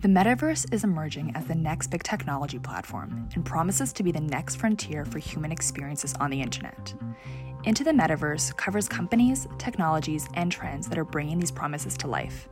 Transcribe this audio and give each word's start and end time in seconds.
The 0.00 0.06
metaverse 0.06 0.72
is 0.72 0.84
emerging 0.84 1.32
as 1.34 1.46
the 1.46 1.56
next 1.56 1.88
big 1.88 2.04
technology 2.04 2.60
platform 2.60 3.28
and 3.34 3.44
promises 3.44 3.92
to 3.94 4.04
be 4.04 4.12
the 4.12 4.20
next 4.20 4.54
frontier 4.54 5.04
for 5.04 5.18
human 5.18 5.50
experiences 5.50 6.14
on 6.20 6.30
the 6.30 6.40
internet. 6.40 6.94
Into 7.64 7.82
the 7.82 7.90
Metaverse 7.90 8.56
covers 8.56 8.88
companies, 8.88 9.48
technologies, 9.58 10.28
and 10.34 10.52
trends 10.52 10.86
that 10.86 10.98
are 10.98 11.04
bringing 11.04 11.40
these 11.40 11.50
promises 11.50 11.96
to 11.96 12.06
life. 12.06 12.48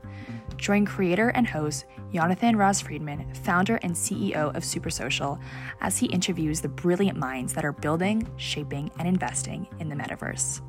Join 0.56 0.84
creator 0.84 1.28
and 1.28 1.46
host 1.46 1.84
Jonathan 2.12 2.56
Ross 2.56 2.80
Friedman, 2.80 3.32
founder 3.32 3.76
and 3.76 3.92
CEO 3.92 4.52
of 4.56 4.64
Supersocial, 4.64 5.38
as 5.80 5.98
he 5.98 6.06
interviews 6.06 6.60
the 6.60 6.68
brilliant 6.68 7.16
minds 7.16 7.52
that 7.52 7.64
are 7.64 7.70
building, 7.70 8.28
shaping, 8.38 8.90
and 8.98 9.06
investing 9.06 9.68
in 9.78 9.88
the 9.88 9.94
metaverse. 9.94 10.62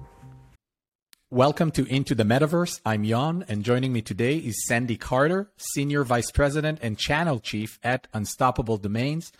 Welcome 1.29 1.71
to 1.71 1.85
Into 1.85 2.15
the 2.15 2.23
Metaverse. 2.23 2.79
I'm 2.85 3.03
Jan, 3.03 3.43
and 3.49 3.61
joining 3.61 3.91
me 3.91 4.01
today 4.01 4.37
is 4.37 4.65
Sandy 4.65 4.95
Carter, 4.95 5.51
Senior 5.57 6.05
Vice 6.05 6.31
President 6.31 6.79
and 6.81 6.97
Channel 6.97 7.41
Chief 7.41 7.77
at 7.83 8.07
Unstoppable 8.13 8.77
Domains. 8.77 9.33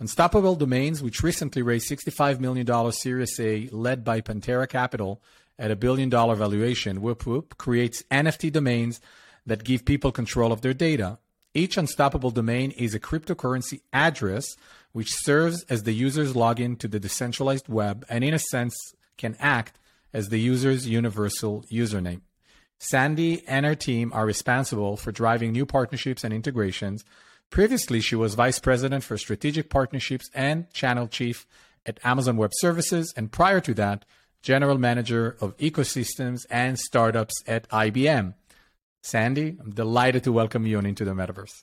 Unstoppable 0.00 0.54
Domains, 0.54 1.02
which 1.02 1.22
recently 1.22 1.60
raised 1.60 1.90
$65 1.90 2.40
million 2.40 2.90
Series 2.90 3.38
A 3.38 3.68
led 3.70 4.02
by 4.02 4.22
Pantera 4.22 4.66
Capital 4.66 5.20
at 5.58 5.70
a 5.70 5.76
billion 5.76 6.08
dollar 6.08 6.36
valuation, 6.36 7.02
whoop 7.02 7.26
whoop, 7.26 7.58
creates 7.58 8.02
NFT 8.10 8.50
domains 8.50 8.98
that 9.44 9.62
give 9.62 9.84
people 9.84 10.12
control 10.12 10.52
of 10.52 10.62
their 10.62 10.72
data. 10.72 11.18
Each 11.52 11.76
unstoppable 11.76 12.30
domain 12.30 12.70
is 12.70 12.94
a 12.94 12.98
cryptocurrency 12.98 13.82
address 13.92 14.56
which 14.92 15.12
serves 15.12 15.64
as 15.64 15.82
the 15.82 15.92
user's 15.92 16.32
login 16.32 16.78
to 16.78 16.88
the 16.88 16.98
decentralized 16.98 17.68
web 17.68 18.06
and, 18.08 18.24
in 18.24 18.32
a 18.32 18.38
sense, 18.38 18.74
can 19.18 19.36
act 19.38 19.78
as 20.12 20.28
the 20.28 20.40
user's 20.40 20.88
universal 20.88 21.64
username. 21.70 22.20
Sandy 22.78 23.42
and 23.46 23.64
her 23.64 23.74
team 23.74 24.12
are 24.12 24.26
responsible 24.26 24.96
for 24.96 25.12
driving 25.12 25.52
new 25.52 25.64
partnerships 25.64 26.24
and 26.24 26.34
integrations. 26.34 27.04
Previously, 27.50 28.00
she 28.00 28.16
was 28.16 28.34
vice 28.34 28.58
president 28.58 29.02
for 29.04 29.16
strategic 29.16 29.70
partnerships 29.70 30.30
and 30.34 30.70
channel 30.72 31.08
chief 31.08 31.46
at 31.86 32.00
Amazon 32.04 32.36
Web 32.36 32.50
Services, 32.54 33.14
and 33.16 33.32
prior 33.32 33.60
to 33.60 33.72
that, 33.74 34.04
general 34.42 34.78
manager 34.78 35.36
of 35.40 35.56
ecosystems 35.56 36.44
and 36.50 36.78
startups 36.78 37.34
at 37.46 37.68
IBM. 37.70 38.34
Sandy, 39.02 39.56
I'm 39.60 39.70
delighted 39.70 40.24
to 40.24 40.32
welcome 40.32 40.66
you 40.66 40.78
Into 40.78 41.04
the 41.04 41.12
Metaverse. 41.12 41.62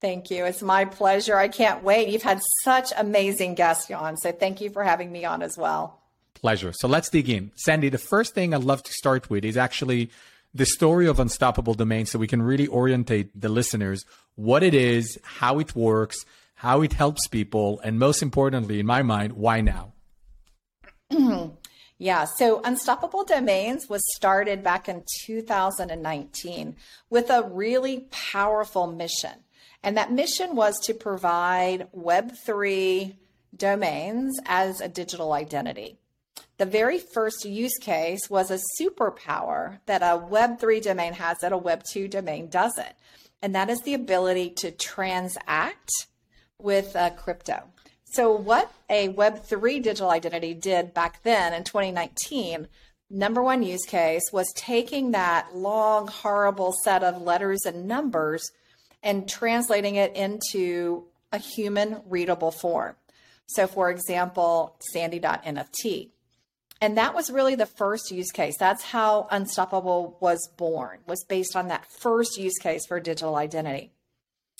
Thank 0.00 0.30
you. 0.30 0.44
It's 0.44 0.62
my 0.62 0.84
pleasure. 0.84 1.36
I 1.36 1.48
can't 1.48 1.82
wait. 1.82 2.08
You've 2.08 2.22
had 2.22 2.40
such 2.62 2.92
amazing 2.96 3.54
guests 3.54 3.90
on, 3.90 4.16
so 4.16 4.32
thank 4.32 4.60
you 4.60 4.70
for 4.70 4.84
having 4.84 5.10
me 5.10 5.24
on 5.24 5.42
as 5.42 5.58
well. 5.58 6.00
Pleasure. 6.38 6.72
So 6.72 6.88
let's 6.88 7.10
dig 7.10 7.28
in. 7.28 7.52
Sandy, 7.56 7.88
the 7.88 7.98
first 7.98 8.34
thing 8.34 8.54
I'd 8.54 8.62
love 8.62 8.82
to 8.84 8.92
start 8.92 9.28
with 9.28 9.44
is 9.44 9.56
actually 9.56 10.10
the 10.54 10.66
story 10.66 11.06
of 11.06 11.20
Unstoppable 11.20 11.74
Domain 11.74 12.06
so 12.06 12.18
we 12.18 12.26
can 12.26 12.42
really 12.42 12.66
orientate 12.66 13.38
the 13.38 13.48
listeners 13.48 14.04
what 14.34 14.62
it 14.62 14.72
is, 14.74 15.18
how 15.22 15.58
it 15.58 15.74
works, 15.74 16.24
how 16.54 16.82
it 16.82 16.92
helps 16.92 17.26
people, 17.28 17.80
and 17.84 17.98
most 17.98 18.22
importantly, 18.22 18.80
in 18.80 18.86
my 18.86 19.02
mind, 19.02 19.32
why 19.34 19.60
now? 19.60 19.92
yeah, 21.98 22.24
so 22.24 22.60
Unstoppable 22.62 23.24
Domains 23.24 23.88
was 23.88 24.02
started 24.16 24.62
back 24.62 24.88
in 24.88 25.04
2019 25.26 26.76
with 27.10 27.30
a 27.30 27.42
really 27.42 28.06
powerful 28.10 28.86
mission. 28.86 29.44
And 29.82 29.96
that 29.96 30.12
mission 30.12 30.56
was 30.56 30.78
to 30.84 30.94
provide 30.94 31.88
Web3 31.96 33.14
domains 33.56 34.38
as 34.46 34.80
a 34.80 34.88
digital 34.88 35.32
identity. 35.32 35.98
The 36.58 36.66
very 36.66 36.98
first 36.98 37.44
use 37.44 37.78
case 37.80 38.28
was 38.28 38.50
a 38.50 38.58
superpower 38.80 39.78
that 39.86 40.02
a 40.02 40.18
Web3 40.18 40.82
domain 40.82 41.12
has 41.14 41.38
that 41.38 41.52
a 41.52 41.58
Web2 41.58 42.10
domain 42.10 42.48
doesn't. 42.48 42.94
And 43.40 43.54
that 43.54 43.70
is 43.70 43.80
the 43.82 43.94
ability 43.94 44.50
to 44.58 44.72
transact 44.72 45.90
with 46.58 46.96
uh, 46.96 47.10
crypto. 47.10 47.62
So, 48.04 48.32
what 48.32 48.72
a 48.90 49.10
Web3 49.10 49.82
digital 49.82 50.10
identity 50.10 50.52
did 50.52 50.92
back 50.92 51.22
then 51.22 51.54
in 51.54 51.62
2019, 51.62 52.66
number 53.08 53.40
one 53.40 53.62
use 53.62 53.84
case 53.84 54.32
was 54.32 54.52
taking 54.56 55.12
that 55.12 55.54
long, 55.54 56.08
horrible 56.08 56.74
set 56.82 57.04
of 57.04 57.22
letters 57.22 57.60
and 57.66 57.86
numbers 57.86 58.50
and 59.02 59.28
translating 59.28 59.94
it 59.94 60.16
into 60.16 61.04
a 61.32 61.38
human 61.38 62.00
readable 62.08 62.50
form. 62.50 62.96
So, 63.46 63.68
for 63.68 63.90
example, 63.90 64.76
sandy.nft. 64.92 66.08
And 66.80 66.96
that 66.96 67.14
was 67.14 67.30
really 67.30 67.56
the 67.56 67.66
first 67.66 68.10
use 68.10 68.30
case. 68.30 68.54
That's 68.58 68.84
how 68.84 69.26
Unstoppable 69.30 70.16
was 70.20 70.48
born, 70.56 71.00
was 71.06 71.24
based 71.24 71.56
on 71.56 71.68
that 71.68 71.90
first 71.90 72.36
use 72.38 72.56
case 72.58 72.86
for 72.86 73.00
digital 73.00 73.34
identity. 73.36 73.92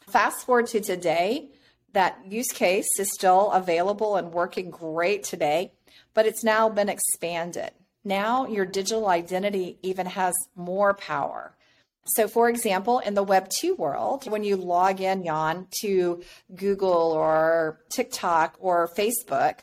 Fast 0.09 0.45
forward 0.47 0.67
to 0.69 0.81
today, 0.81 1.51
that 1.93 2.19
use 2.27 2.51
case 2.51 2.89
is 2.99 3.13
still 3.13 3.53
available 3.53 4.17
and 4.17 4.33
working 4.33 4.71
great 4.71 5.23
today, 5.23 5.73
but 6.13 6.27
it's 6.27 6.43
now 6.43 6.69
been 6.69 6.89
expanded. 6.89 7.71
Now 8.05 8.47
your 8.47 8.67
digital 8.67 9.09
identity 9.09 9.79
even 9.83 10.07
has 10.07 10.35
more 10.57 10.95
power. 10.95 11.55
So, 12.17 12.27
for 12.27 12.49
example, 12.49 13.01
in 13.01 13.15
the 13.15 13.23
Web 13.23 13.49
2 13.51 13.75
world, 13.75 14.31
when 14.31 14.43
you 14.43 14.57
log 14.57 15.01
in, 15.01 15.25
Jan, 15.25 15.67
to 15.83 16.23
Google 16.55 17.13
or 17.13 17.81
TikTok 17.91 18.57
or 18.61 18.89
Facebook, 18.97 19.59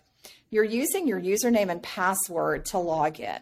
you're 0.49 0.63
using 0.63 1.07
your 1.07 1.19
username 1.19 1.69
and 1.69 1.81
password 1.81 2.65
to 2.67 2.77
log 2.77 3.19
in. 3.19 3.39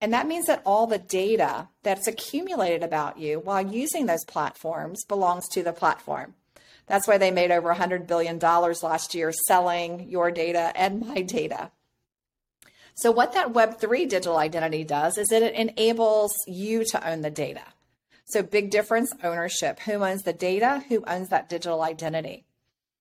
And 0.00 0.12
that 0.12 0.28
means 0.28 0.46
that 0.46 0.62
all 0.66 0.86
the 0.86 0.98
data 0.98 1.68
that's 1.82 2.06
accumulated 2.06 2.82
about 2.82 3.18
you 3.18 3.40
while 3.40 3.62
using 3.62 4.06
those 4.06 4.24
platforms 4.24 5.04
belongs 5.04 5.48
to 5.48 5.62
the 5.62 5.72
platform. 5.72 6.34
That's 6.86 7.08
why 7.08 7.18
they 7.18 7.30
made 7.30 7.50
over 7.50 7.74
$100 7.74 8.06
billion 8.06 8.38
last 8.38 9.14
year 9.14 9.32
selling 9.48 10.08
your 10.08 10.30
data 10.30 10.72
and 10.76 11.00
my 11.00 11.22
data. 11.22 11.70
So, 12.94 13.10
what 13.10 13.34
that 13.34 13.52
Web3 13.52 14.08
digital 14.08 14.38
identity 14.38 14.82
does 14.82 15.18
is 15.18 15.28
that 15.28 15.42
it 15.42 15.54
enables 15.54 16.32
you 16.46 16.84
to 16.86 17.08
own 17.08 17.20
the 17.20 17.30
data. 17.30 17.62
So, 18.24 18.42
big 18.42 18.70
difference 18.70 19.12
ownership. 19.22 19.80
Who 19.80 20.02
owns 20.02 20.22
the 20.22 20.32
data? 20.32 20.82
Who 20.88 21.04
owns 21.06 21.28
that 21.28 21.48
digital 21.48 21.82
identity? 21.82 22.46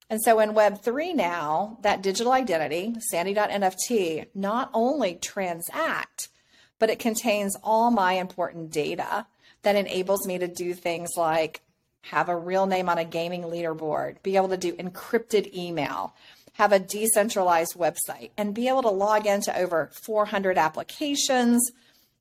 And 0.10 0.22
so 0.22 0.40
in 0.40 0.52
Web3 0.52 1.16
now, 1.16 1.80
that 1.82 2.04
digital 2.04 2.32
identity, 2.32 2.96
sandy.nft, 3.00 4.28
not 4.36 4.70
only 4.74 5.16
transact, 5.16 6.30
but 6.78 6.90
it 6.90 7.00
contains 7.00 7.58
all 7.64 7.90
my 7.90 8.14
important 8.14 8.72
data 8.72 9.26
that 9.64 9.76
enables 9.76 10.28
me 10.28 10.38
to 10.38 10.48
do 10.48 10.74
things 10.74 11.12
like 11.18 11.62
have 12.04 12.30
a 12.30 12.38
real 12.38 12.68
name 12.68 12.88
on 12.88 13.00
a 13.00 13.06
gaming 13.06 13.44
leaderboard, 13.44 14.22
be 14.22 14.36
able 14.36 14.50
to 14.50 14.58
do 14.58 14.74
encrypted 14.74 15.52
email, 15.56 16.14
have 16.54 16.72
a 16.72 16.80
decentralized 16.80 17.76
website, 17.76 18.30
and 18.38 18.54
be 18.54 18.68
able 18.68 18.84
to 18.84 18.90
log 18.90 19.26
into 19.26 19.58
over 19.58 19.90
400 19.92 20.58
applications, 20.60 21.72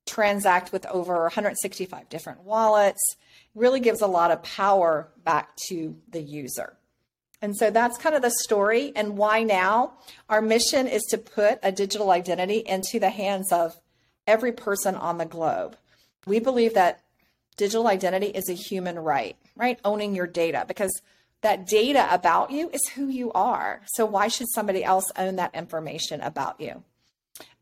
transact 0.07 0.73
with 0.73 0.87
over 0.87 1.23
165 1.25 2.09
different 2.09 2.45
wallets, 2.45 3.17
really 3.55 3.81
gives 3.81 4.01
a 4.01 4.07
lot 4.07 4.31
of 4.31 4.43
power 4.43 5.13
back 5.23 5.55
to 5.69 5.97
the 6.09 6.23
user. 6.23 6.79
And 7.45 7.55
so 7.55 7.71
that's 7.71 7.99
kind 7.99 8.15
of 8.15 8.23
the 8.23 8.31
story 8.31 8.91
and 8.97 9.19
why 9.19 9.43
now. 9.43 9.99
Our 10.31 10.41
mission 10.41 10.89
is 10.89 11.03
to 11.11 11.19
put 11.19 11.59
a 11.63 11.71
digital 11.71 12.11
identity 12.11 12.63
into 12.65 12.99
the 12.99 13.11
hands 13.11 13.53
of 13.53 13.79
every 14.27 14.51
person 14.51 14.95
on 14.95 15.19
the 15.19 15.27
globe. 15.27 15.77
We 16.27 16.39
believe 16.39 16.73
that 16.73 17.03
digital 17.59 17.87
identity 17.87 18.29
is 18.29 18.49
a 18.49 18.55
human 18.55 18.99
right, 18.99 19.37
right? 19.57 19.79
Owning 19.85 20.15
your 20.15 20.27
data 20.27 20.65
because 20.67 21.03
that 21.43 21.67
data 21.67 22.09
about 22.11 22.51
you 22.51 22.71
is 22.71 22.89
who 22.95 23.09
you 23.09 23.31
are. 23.33 23.83
So 23.89 24.07
why 24.07 24.29
should 24.29 24.49
somebody 24.55 24.83
else 24.83 25.13
own 25.15 25.37
that 25.37 25.55
information 25.55 26.23
about 26.23 26.59
you? 26.63 26.83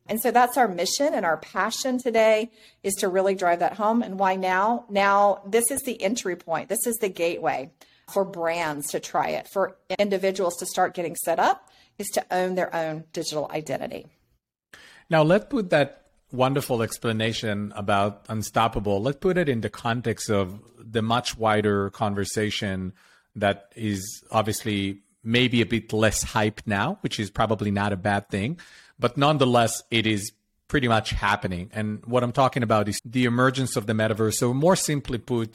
And 0.06 0.22
so 0.22 0.31
that's 0.31 0.56
our 0.56 0.69
mission 0.69 1.12
and 1.12 1.26
our 1.26 1.38
passion 1.38 1.99
today 1.99 2.53
is 2.84 2.94
to 3.00 3.09
really 3.09 3.34
drive 3.34 3.59
that 3.59 3.75
home. 3.75 4.03
And 4.03 4.16
why 4.16 4.37
now? 4.37 4.84
Now, 4.88 5.43
this 5.44 5.72
is 5.72 5.82
the 5.82 6.00
entry 6.00 6.37
point. 6.37 6.69
This 6.69 6.87
is 6.87 6.94
the 6.99 7.09
gateway 7.09 7.72
for 8.12 8.24
brands 8.24 8.88
to 8.88 9.00
try 9.00 9.28
it, 9.28 9.48
for 9.48 9.76
individuals 9.98 10.56
to 10.58 10.66
start 10.66 10.94
getting 10.94 11.16
set 11.16 11.38
up, 11.38 11.69
is 11.98 12.08
to 12.08 12.25
own 12.31 12.54
their 12.54 12.75
own 12.75 13.04
digital 13.12 13.50
identity. 13.52 14.06
Now, 15.10 15.22
let's 15.22 15.46
put 15.46 15.70
that 15.70 16.02
wonderful 16.32 16.82
explanation 16.82 17.72
about 17.76 18.25
Unstoppable, 18.28 19.02
let's 19.02 19.19
put 19.19 19.37
it 19.37 19.48
in 19.48 19.60
the 19.60 19.69
context 19.69 20.31
of 20.31 20.60
the 20.78 21.02
much 21.02 21.37
wider 21.37 21.90
conversation 21.90 22.92
that 23.37 23.72
is 23.76 24.25
obviously 24.31 25.00
maybe 25.22 25.60
a 25.60 25.66
bit 25.66 25.92
less 25.92 26.22
hype 26.22 26.60
now, 26.66 26.98
which 27.02 27.20
is 27.20 27.31
probably 27.31 27.70
not 27.70 27.92
a 27.92 27.96
bad 27.96 28.28
thing. 28.28 28.58
But 28.98 29.16
nonetheless, 29.16 29.82
it 29.90 30.06
is 30.06 30.32
pretty 30.69 30.88
much 30.88 31.10
happening. 31.10 31.70
And 31.72 32.04
what 32.06 32.22
I'm 32.22 32.32
talking 32.32 32.62
about 32.62 32.88
is 32.88 33.00
the 33.04 33.25
emergence 33.25 33.76
of 33.76 33.87
the 33.87 33.92
metaverse. 33.92 34.34
So, 34.34 34.54
more 34.54 34.76
simply 34.76 35.19
put, 35.19 35.54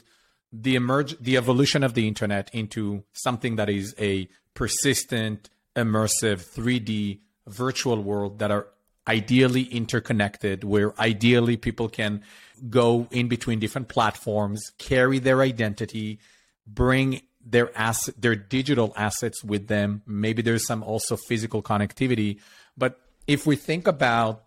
the 0.52 0.74
emerge 0.76 1.18
the 1.18 1.36
evolution 1.36 1.84
of 1.84 1.94
the 1.94 2.08
internet 2.08 2.50
into 2.52 3.04
something 3.12 3.56
that 3.56 3.68
is 3.68 3.94
a 3.98 4.28
persistent, 4.54 5.50
immersive, 5.76 6.44
3D 6.54 7.20
virtual 7.46 8.02
world 8.02 8.38
that 8.38 8.50
are 8.50 8.68
ideally 9.06 9.62
interconnected, 9.62 10.64
where 10.64 10.98
ideally 11.00 11.56
people 11.56 11.88
can 11.88 12.22
go 12.68 13.08
in 13.10 13.28
between 13.28 13.58
different 13.58 13.88
platforms, 13.88 14.60
carry 14.78 15.18
their 15.18 15.40
identity, 15.40 16.18
bring 16.66 17.22
their 17.44 17.76
asset, 17.78 18.14
their 18.20 18.36
digital 18.36 18.92
assets 18.96 19.42
with 19.42 19.68
them. 19.68 20.02
Maybe 20.06 20.42
there's 20.42 20.66
some 20.66 20.82
also 20.82 21.16
physical 21.16 21.62
connectivity. 21.62 22.40
But 22.76 23.00
if 23.26 23.46
we 23.46 23.56
think 23.56 23.86
about 23.86 24.44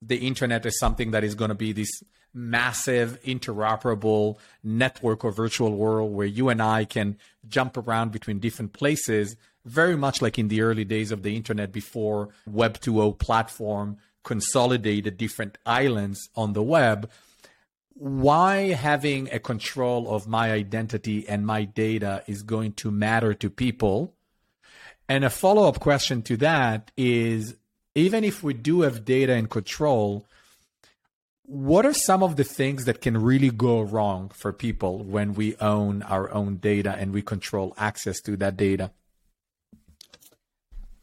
the 0.00 0.16
internet 0.16 0.64
as 0.66 0.78
something 0.78 1.10
that 1.10 1.24
is 1.24 1.34
going 1.34 1.50
to 1.50 1.54
be 1.54 1.72
this 1.72 1.90
massive 2.32 3.20
interoperable 3.22 4.38
network 4.62 5.24
or 5.24 5.32
virtual 5.32 5.74
world 5.76 6.12
where 6.12 6.26
you 6.26 6.48
and 6.48 6.62
I 6.62 6.84
can 6.84 7.18
jump 7.48 7.76
around 7.76 8.12
between 8.12 8.38
different 8.38 8.72
places, 8.72 9.36
very 9.64 9.96
much 9.96 10.22
like 10.22 10.38
in 10.38 10.48
the 10.48 10.62
early 10.62 10.84
days 10.84 11.12
of 11.12 11.22
the 11.22 11.36
internet 11.36 11.72
before 11.72 12.30
Web 12.46 12.78
2.0 12.80 13.18
platform 13.18 13.98
consolidated 14.22 15.16
different 15.16 15.58
islands 15.64 16.28
on 16.36 16.52
the 16.52 16.62
web 16.62 17.10
why 18.00 18.72
having 18.72 19.28
a 19.30 19.38
control 19.38 20.08
of 20.14 20.26
my 20.26 20.50
identity 20.52 21.28
and 21.28 21.46
my 21.46 21.64
data 21.64 22.24
is 22.26 22.42
going 22.42 22.72
to 22.72 22.90
matter 22.90 23.34
to 23.34 23.50
people. 23.50 24.14
And 25.06 25.22
a 25.22 25.28
follow 25.28 25.68
up 25.68 25.80
question 25.80 26.22
to 26.22 26.38
that 26.38 26.92
is 26.96 27.56
even 27.94 28.24
if 28.24 28.42
we 28.42 28.54
do 28.54 28.80
have 28.82 29.04
data 29.04 29.34
and 29.34 29.50
control, 29.50 30.26
what 31.50 31.84
are 31.84 31.92
some 31.92 32.22
of 32.22 32.36
the 32.36 32.44
things 32.44 32.84
that 32.84 33.00
can 33.00 33.20
really 33.20 33.50
go 33.50 33.80
wrong 33.80 34.30
for 34.38 34.52
people 34.52 35.02
when 35.02 35.34
we 35.34 35.56
own 35.56 36.00
our 36.02 36.32
own 36.32 36.58
data 36.58 36.94
and 36.96 37.12
we 37.12 37.22
control 37.22 37.74
access 37.76 38.20
to 38.20 38.36
that 38.36 38.56
data? 38.56 38.92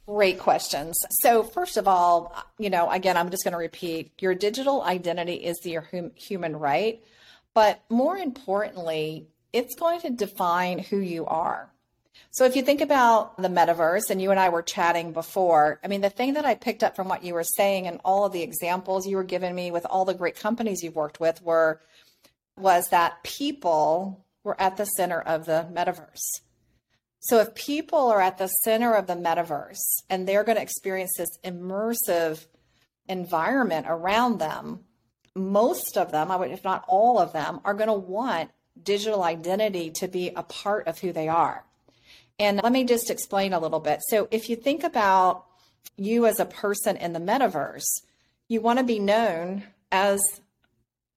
Great 0.07 0.39
questions. 0.39 0.97
So, 1.19 1.43
first 1.43 1.75
of 1.75 1.85
all, 1.85 2.33
you 2.57 2.69
know, 2.69 2.89
again, 2.89 3.17
I'm 3.17 3.29
just 3.29 3.43
going 3.43 3.51
to 3.51 3.57
repeat 3.57 4.13
your 4.19 4.33
digital 4.35 4.81
identity 4.83 5.33
is 5.33 5.57
your 5.65 5.81
hum- 5.91 6.11
human 6.15 6.55
right. 6.55 7.03
But 7.53 7.83
more 7.89 8.15
importantly, 8.15 9.27
it's 9.51 9.75
going 9.75 9.99
to 10.01 10.11
define 10.11 10.79
who 10.79 10.99
you 10.99 11.25
are. 11.25 11.69
So, 12.31 12.45
if 12.45 12.55
you 12.55 12.61
think 12.61 12.81
about 12.81 13.41
the 13.41 13.47
metaverse, 13.47 14.09
and 14.09 14.21
you 14.21 14.31
and 14.31 14.39
I 14.39 14.49
were 14.49 14.61
chatting 14.61 15.11
before, 15.13 15.79
I 15.83 15.87
mean, 15.87 16.01
the 16.01 16.09
thing 16.09 16.33
that 16.33 16.45
I 16.45 16.55
picked 16.55 16.83
up 16.83 16.95
from 16.95 17.07
what 17.07 17.23
you 17.23 17.33
were 17.33 17.43
saying 17.43 17.87
and 17.87 17.99
all 18.03 18.25
of 18.25 18.33
the 18.33 18.43
examples 18.43 19.07
you 19.07 19.15
were 19.15 19.23
giving 19.23 19.55
me 19.55 19.71
with 19.71 19.85
all 19.85 20.05
the 20.05 20.13
great 20.13 20.35
companies 20.35 20.83
you've 20.83 20.95
worked 20.95 21.19
with 21.19 21.41
were 21.41 21.81
was 22.57 22.89
that 22.89 23.23
people 23.23 24.25
were 24.43 24.59
at 24.59 24.77
the 24.77 24.85
center 24.85 25.21
of 25.21 25.45
the 25.45 25.67
metaverse. 25.71 26.41
So 27.19 27.39
if 27.39 27.53
people 27.55 28.07
are 28.07 28.21
at 28.21 28.37
the 28.37 28.47
center 28.47 28.93
of 28.93 29.07
the 29.07 29.15
metaverse 29.15 30.03
and 30.09 30.27
they're 30.27 30.43
going 30.43 30.55
to 30.55 30.61
experience 30.61 31.13
this 31.17 31.37
immersive 31.43 32.45
environment 33.07 33.85
around 33.89 34.39
them, 34.39 34.85
most 35.35 35.97
of 35.97 36.11
them, 36.11 36.31
if 36.31 36.63
not 36.63 36.85
all 36.87 37.19
of 37.19 37.33
them, 37.33 37.59
are 37.63 37.73
going 37.73 37.89
to 37.89 37.93
want 37.93 38.49
digital 38.81 39.23
identity 39.23 39.91
to 39.91 40.07
be 40.07 40.31
a 40.35 40.43
part 40.43 40.87
of 40.87 40.99
who 40.99 41.11
they 41.11 41.27
are. 41.27 41.63
And 42.39 42.61
let 42.63 42.71
me 42.71 42.83
just 42.83 43.09
explain 43.09 43.53
a 43.53 43.59
little 43.59 43.79
bit. 43.79 44.01
So 44.07 44.27
if 44.29 44.49
you 44.49 44.55
think 44.55 44.83
about 44.83 45.45
you 45.97 46.27
as 46.27 46.39
a 46.39 46.45
person 46.45 46.97
in 46.97 47.13
the 47.13 47.19
metaverse, 47.19 48.03
you 48.47 48.61
want 48.61 48.79
to 48.79 48.85
be 48.85 48.99
known 48.99 49.63
as 49.91 50.21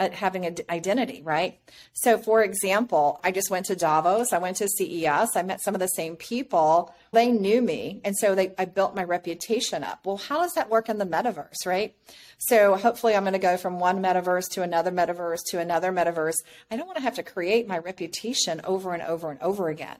uh, 0.00 0.08
having 0.12 0.46
an 0.46 0.56
identity, 0.70 1.20
right? 1.22 1.60
So, 1.92 2.16
for 2.16 2.42
example, 2.42 3.20
I 3.22 3.32
just 3.32 3.50
went 3.50 3.66
to 3.66 3.76
Davos, 3.76 4.32
I 4.32 4.38
went 4.38 4.56
to 4.56 4.68
CES, 4.68 5.36
I 5.36 5.42
met 5.42 5.60
some 5.60 5.74
of 5.74 5.80
the 5.80 5.88
same 5.88 6.16
people. 6.16 6.94
They 7.12 7.30
knew 7.30 7.60
me, 7.60 8.00
and 8.02 8.16
so 8.16 8.34
they, 8.34 8.54
I 8.56 8.64
built 8.64 8.96
my 8.96 9.04
reputation 9.04 9.84
up. 9.84 10.06
Well, 10.06 10.16
how 10.16 10.38
does 10.38 10.54
that 10.54 10.70
work 10.70 10.88
in 10.88 10.96
the 10.96 11.04
metaverse, 11.04 11.66
right? 11.66 11.94
So, 12.38 12.76
hopefully, 12.76 13.14
I'm 13.14 13.24
going 13.24 13.34
to 13.34 13.38
go 13.38 13.58
from 13.58 13.78
one 13.78 14.02
metaverse 14.02 14.48
to 14.52 14.62
another 14.62 14.90
metaverse 14.90 15.40
to 15.50 15.58
another 15.58 15.92
metaverse. 15.92 16.36
I 16.70 16.78
don't 16.78 16.86
want 16.86 16.96
to 16.96 17.04
have 17.04 17.16
to 17.16 17.22
create 17.22 17.68
my 17.68 17.76
reputation 17.76 18.62
over 18.64 18.94
and 18.94 19.02
over 19.02 19.30
and 19.30 19.42
over 19.42 19.68
again. 19.68 19.98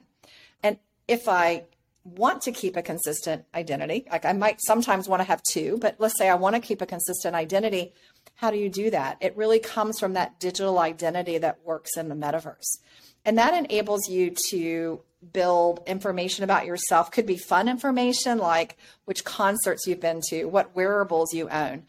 If 1.11 1.27
I 1.27 1.65
want 2.03 2.41
to 2.43 2.51
keep 2.51 2.75
a 2.77 2.81
consistent 2.81 3.45
identity, 3.53 4.07
like 4.11 4.25
I 4.25 4.33
might 4.33 4.59
sometimes 4.61 5.07
want 5.07 5.19
to 5.19 5.27
have 5.27 5.43
two, 5.43 5.77
but 5.79 5.95
let's 5.99 6.17
say 6.17 6.29
I 6.29 6.35
want 6.35 6.55
to 6.55 6.61
keep 6.61 6.81
a 6.81 6.85
consistent 6.85 7.35
identity 7.35 7.93
how 8.35 8.49
do 8.49 8.57
you 8.57 8.69
do 8.69 8.89
that? 8.89 9.17
It 9.21 9.37
really 9.37 9.59
comes 9.59 9.99
from 9.99 10.13
that 10.13 10.39
digital 10.39 10.79
identity 10.79 11.37
that 11.37 11.59
works 11.63 11.95
in 11.95 12.09
the 12.09 12.15
metaverse. 12.15 12.79
And 13.23 13.37
that 13.37 13.53
enables 13.53 14.09
you 14.09 14.33
to 14.49 15.01
build 15.31 15.81
information 15.85 16.43
about 16.43 16.65
yourself. 16.65 17.11
Could 17.11 17.27
be 17.27 17.37
fun 17.37 17.69
information 17.69 18.39
like 18.39 18.77
which 19.05 19.23
concerts 19.23 19.85
you've 19.85 19.99
been 19.99 20.21
to, 20.29 20.45
what 20.45 20.75
wearables 20.75 21.33
you 21.35 21.49
own, 21.49 21.83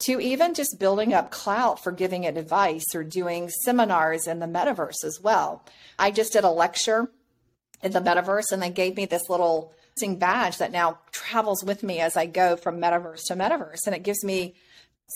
to 0.00 0.20
even 0.20 0.52
just 0.52 0.78
building 0.78 1.14
up 1.14 1.30
clout 1.30 1.82
for 1.82 1.90
giving 1.90 2.26
advice 2.26 2.94
or 2.94 3.02
doing 3.02 3.48
seminars 3.48 4.26
in 4.26 4.40
the 4.40 4.46
metaverse 4.46 5.04
as 5.04 5.20
well. 5.22 5.64
I 5.98 6.10
just 6.10 6.34
did 6.34 6.44
a 6.44 6.50
lecture 6.50 7.10
in 7.84 7.92
the 7.92 8.00
metaverse 8.00 8.50
and 8.50 8.62
they 8.62 8.70
gave 8.70 8.96
me 8.96 9.06
this 9.06 9.28
little 9.28 9.72
badge 10.16 10.58
that 10.58 10.72
now 10.72 10.98
travels 11.12 11.62
with 11.62 11.82
me 11.82 12.00
as 12.00 12.16
I 12.16 12.26
go 12.26 12.56
from 12.56 12.80
metaverse 12.80 13.26
to 13.28 13.34
metaverse. 13.34 13.86
And 13.86 13.94
it 13.94 14.02
gives 14.02 14.24
me 14.24 14.54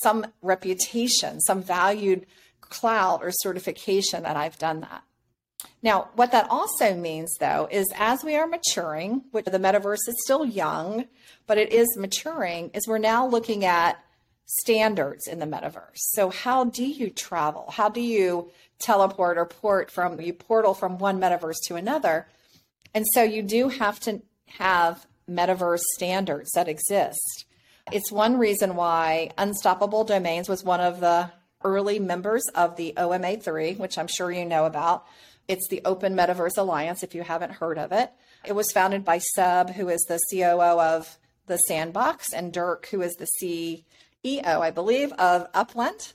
some 0.02 0.26
reputation, 0.42 1.40
some 1.40 1.62
valued 1.62 2.26
clout 2.60 3.20
or 3.22 3.32
certification 3.32 4.22
that 4.22 4.36
I've 4.36 4.58
done 4.58 4.80
that. 4.82 5.02
Now, 5.82 6.08
what 6.14 6.32
that 6.32 6.48
also 6.50 6.94
means, 6.94 7.34
though, 7.40 7.68
is 7.70 7.86
as 7.96 8.22
we 8.24 8.36
are 8.36 8.46
maturing, 8.46 9.24
which 9.30 9.46
the 9.46 9.58
metaverse 9.58 10.08
is 10.08 10.22
still 10.22 10.44
young, 10.44 11.06
but 11.46 11.58
it 11.58 11.72
is 11.72 11.96
maturing, 11.96 12.70
is 12.74 12.86
we're 12.86 12.98
now 12.98 13.26
looking 13.26 13.64
at 13.64 13.98
standards 14.46 15.26
in 15.26 15.38
the 15.38 15.46
metaverse. 15.46 15.96
So, 15.96 16.30
how 16.30 16.64
do 16.64 16.84
you 16.84 17.10
travel? 17.10 17.70
How 17.70 17.88
do 17.88 18.00
you 18.00 18.50
teleport 18.78 19.38
or 19.38 19.46
port 19.46 19.90
from 19.90 20.20
you 20.20 20.32
portal 20.32 20.74
from 20.74 20.98
one 20.98 21.20
metaverse 21.20 21.60
to 21.66 21.76
another? 21.76 22.26
And 22.94 23.06
so, 23.14 23.22
you 23.22 23.42
do 23.42 23.68
have 23.68 24.00
to 24.00 24.22
have 24.46 25.06
metaverse 25.28 25.82
standards 25.94 26.50
that 26.54 26.68
exist. 26.68 27.44
It's 27.92 28.12
one 28.12 28.38
reason 28.38 28.76
why 28.76 29.30
Unstoppable 29.38 30.04
Domains 30.04 30.48
was 30.48 30.64
one 30.64 30.80
of 30.80 31.00
the 31.00 31.30
early 31.64 31.98
members 31.98 32.44
of 32.54 32.76
the 32.76 32.94
OMA3, 32.96 33.78
which 33.78 33.98
I'm 33.98 34.08
sure 34.08 34.30
you 34.30 34.44
know 34.44 34.66
about. 34.66 35.06
It's 35.48 35.68
the 35.68 35.80
Open 35.84 36.14
Metaverse 36.14 36.58
Alliance, 36.58 37.02
if 37.02 37.14
you 37.14 37.22
haven't 37.22 37.52
heard 37.52 37.78
of 37.78 37.92
it. 37.92 38.10
It 38.44 38.52
was 38.52 38.70
founded 38.70 39.04
by 39.04 39.18
Seb, 39.18 39.70
who 39.70 39.88
is 39.88 40.04
the 40.08 40.20
COO 40.30 40.80
of 40.80 41.18
the 41.46 41.56
Sandbox, 41.56 42.32
and 42.32 42.52
Dirk, 42.52 42.88
who 42.90 43.00
is 43.00 43.14
the 43.14 43.26
CEO, 43.40 44.60
I 44.60 44.70
believe, 44.70 45.12
of 45.12 45.48
Upland. 45.54 46.12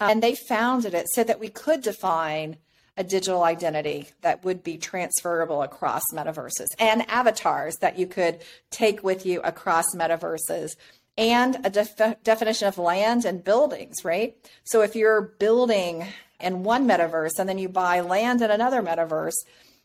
And 0.00 0.22
they 0.22 0.34
founded 0.34 0.94
it 0.94 1.06
so 1.10 1.22
that 1.22 1.38
we 1.38 1.48
could 1.48 1.82
define 1.82 2.56
a 2.96 3.04
digital 3.04 3.42
identity 3.42 4.08
that 4.20 4.44
would 4.44 4.62
be 4.62 4.76
transferable 4.76 5.62
across 5.62 6.02
metaverses 6.12 6.66
and 6.78 7.08
avatars 7.08 7.76
that 7.76 7.98
you 7.98 8.06
could 8.06 8.40
take 8.70 9.02
with 9.02 9.24
you 9.24 9.40
across 9.42 9.94
metaverses 9.94 10.76
and 11.16 11.58
a 11.64 11.70
def- 11.70 12.22
definition 12.22 12.68
of 12.68 12.78
land 12.78 13.24
and 13.24 13.44
buildings, 13.44 14.04
right? 14.04 14.36
So 14.64 14.82
if 14.82 14.94
you're 14.94 15.32
building 15.38 16.06
in 16.40 16.62
one 16.62 16.86
metaverse 16.86 17.38
and 17.38 17.48
then 17.48 17.58
you 17.58 17.68
buy 17.68 18.00
land 18.00 18.42
in 18.42 18.50
another 18.50 18.82
metaverse, 18.82 19.36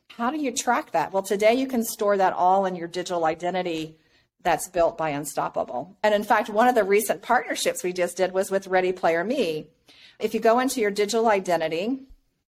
how 0.09 0.31
do 0.31 0.37
you 0.37 0.51
track 0.51 0.91
that? 0.91 1.11
Well, 1.11 1.23
today 1.23 1.53
you 1.53 1.67
can 1.67 1.83
store 1.83 2.17
that 2.17 2.33
all 2.33 2.65
in 2.65 2.75
your 2.75 2.87
digital 2.87 3.25
identity 3.25 3.97
that's 4.43 4.69
built 4.69 4.97
by 4.97 5.09
Unstoppable. 5.09 5.97
And 6.03 6.13
in 6.13 6.23
fact, 6.23 6.49
one 6.49 6.67
of 6.67 6.75
the 6.75 6.83
recent 6.83 7.21
partnerships 7.21 7.83
we 7.83 7.91
just 7.91 8.17
did 8.17 8.31
was 8.31 8.49
with 8.49 8.67
Ready 8.67 8.93
Player 8.93 9.23
Me. 9.23 9.67
If 10.19 10.33
you 10.33 10.39
go 10.39 10.59
into 10.59 10.79
your 10.79 10.91
digital 10.91 11.27
identity, 11.27 11.99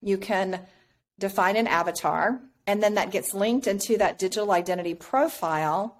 you 0.01 0.17
can 0.17 0.61
define 1.17 1.55
an 1.55 1.67
avatar, 1.67 2.39
and 2.65 2.81
then 2.81 2.95
that 2.95 3.11
gets 3.11 3.33
linked 3.33 3.67
into 3.67 3.97
that 3.97 4.19
digital 4.19 4.51
identity 4.51 4.93
profile 4.93 5.99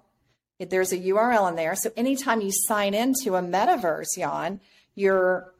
there's 0.68 0.92
a 0.92 0.98
URL 0.98 1.48
in 1.48 1.56
there. 1.56 1.74
So 1.74 1.90
anytime 1.96 2.40
you 2.40 2.50
sign 2.52 2.92
into 2.92 3.34
a 3.36 3.42
metaverse, 3.42 4.18
Jan, 4.18 4.60
your 4.94 5.54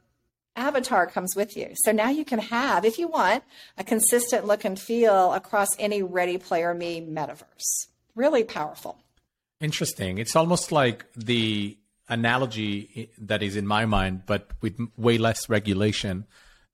avatar 0.56 1.06
comes 1.06 1.34
with 1.34 1.56
you. 1.56 1.70
So 1.76 1.92
now 1.92 2.10
you 2.10 2.24
can 2.24 2.38
have, 2.38 2.84
if 2.84 2.98
you 2.98 3.08
want, 3.08 3.42
a 3.78 3.84
consistent 3.84 4.46
look 4.46 4.64
and 4.64 4.78
feel 4.78 5.32
across 5.32 5.68
any 5.78 6.02
Ready 6.02 6.36
Player 6.36 6.74
Me 6.74 7.00
metaverse. 7.00 7.86
Really 8.14 8.44
powerful. 8.44 8.98
Interesting. 9.60 10.18
It's 10.18 10.36
almost 10.36 10.72
like 10.72 11.06
the 11.16 11.78
analogy 12.08 13.10
that 13.18 13.42
is 13.42 13.56
in 13.56 13.66
my 13.66 13.86
mind, 13.86 14.24
but 14.26 14.50
with 14.60 14.78
way 14.96 15.16
less 15.16 15.48
regulation, 15.48 16.26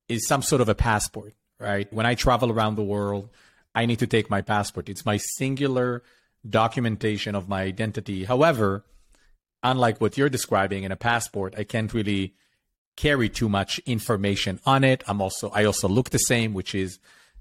is 0.09 0.27
some 0.27 0.41
sort 0.43 0.61
of 0.61 0.69
a 0.69 0.75
passport, 0.75 1.35
right? 1.59 1.93
When 1.93 2.07
I 2.07 2.15
travel 2.15 2.51
around 2.51 2.77
the 2.77 2.83
world, 2.83 3.31
I 3.75 3.87
need 3.87 3.99
to 4.01 4.07
take 4.07 4.31
my 4.31 4.43
passport. 4.43 4.89
It's 4.89 5.05
my 5.05 5.17
singular 5.17 6.03
documentation 6.49 7.35
of 7.35 7.49
my 7.49 7.63
identity. 7.63 8.25
However, 8.25 8.85
unlike 9.63 10.01
what 10.01 10.17
you're 10.17 10.29
describing 10.29 10.85
in 10.85 10.93
a 10.93 10.97
passport, 10.97 11.55
I 11.59 11.65
can't 11.65 11.93
really 11.93 12.35
carry 12.97 13.29
too 13.29 13.49
much 13.49 13.79
information 13.81 14.61
on 14.65 14.83
it. 14.85 15.05
I'm 15.07 15.21
also 15.21 15.51
I 15.51 15.65
also 15.65 15.89
look 15.89 16.11
the 16.11 16.19
same, 16.19 16.55
which 16.55 16.75
is 16.75 16.99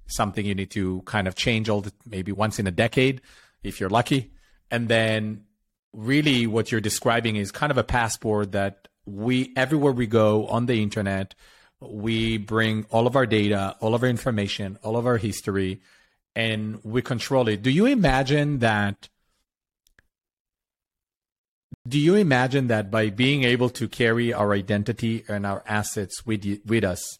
something 0.08 0.46
you 0.46 0.56
need 0.56 0.72
to 0.72 1.02
kind 1.06 1.28
of 1.28 1.36
change 1.36 1.70
all 1.70 1.82
the 1.82 1.94
maybe 2.06 2.32
once 2.32 2.60
in 2.60 2.68
a 2.68 2.72
decade 2.72 3.22
if 3.64 3.80
you're 3.80 3.90
lucky. 3.90 4.32
And 4.70 4.88
then 4.88 5.46
really 5.94 6.46
what 6.48 6.72
you're 6.72 6.82
describing 6.82 7.38
is 7.38 7.52
kind 7.52 7.72
of 7.72 7.78
a 7.78 7.84
passport 7.84 8.52
that 8.52 8.88
we 9.06 9.54
everywhere 9.56 9.94
we 9.94 10.08
go 10.08 10.48
on 10.48 10.66
the 10.66 10.82
internet, 10.82 11.36
we 11.82 12.38
bring 12.38 12.86
all 12.90 13.08
of 13.08 13.16
our 13.16 13.26
data, 13.26 13.76
all 13.80 13.96
of 13.96 14.04
our 14.04 14.10
information, 14.10 14.78
all 14.84 14.98
of 14.98 15.06
our 15.06 15.18
history 15.18 15.82
and 16.36 16.84
we 16.84 17.02
control 17.02 17.48
it. 17.48 17.62
Do 17.62 17.72
you 17.72 17.86
imagine 17.86 18.60
that? 18.60 19.10
Do 21.88 22.00
you 22.00 22.16
imagine 22.16 22.68
that 22.68 22.92
by 22.92 23.10
being 23.10 23.44
able 23.44 23.70
to 23.70 23.88
carry 23.88 24.34
our 24.34 24.54
identity 24.54 25.24
and 25.28 25.46
our 25.46 25.64
assets 25.68 26.26
with 26.26 26.44
you, 26.44 26.60
with 26.66 26.84
us, 26.84 27.20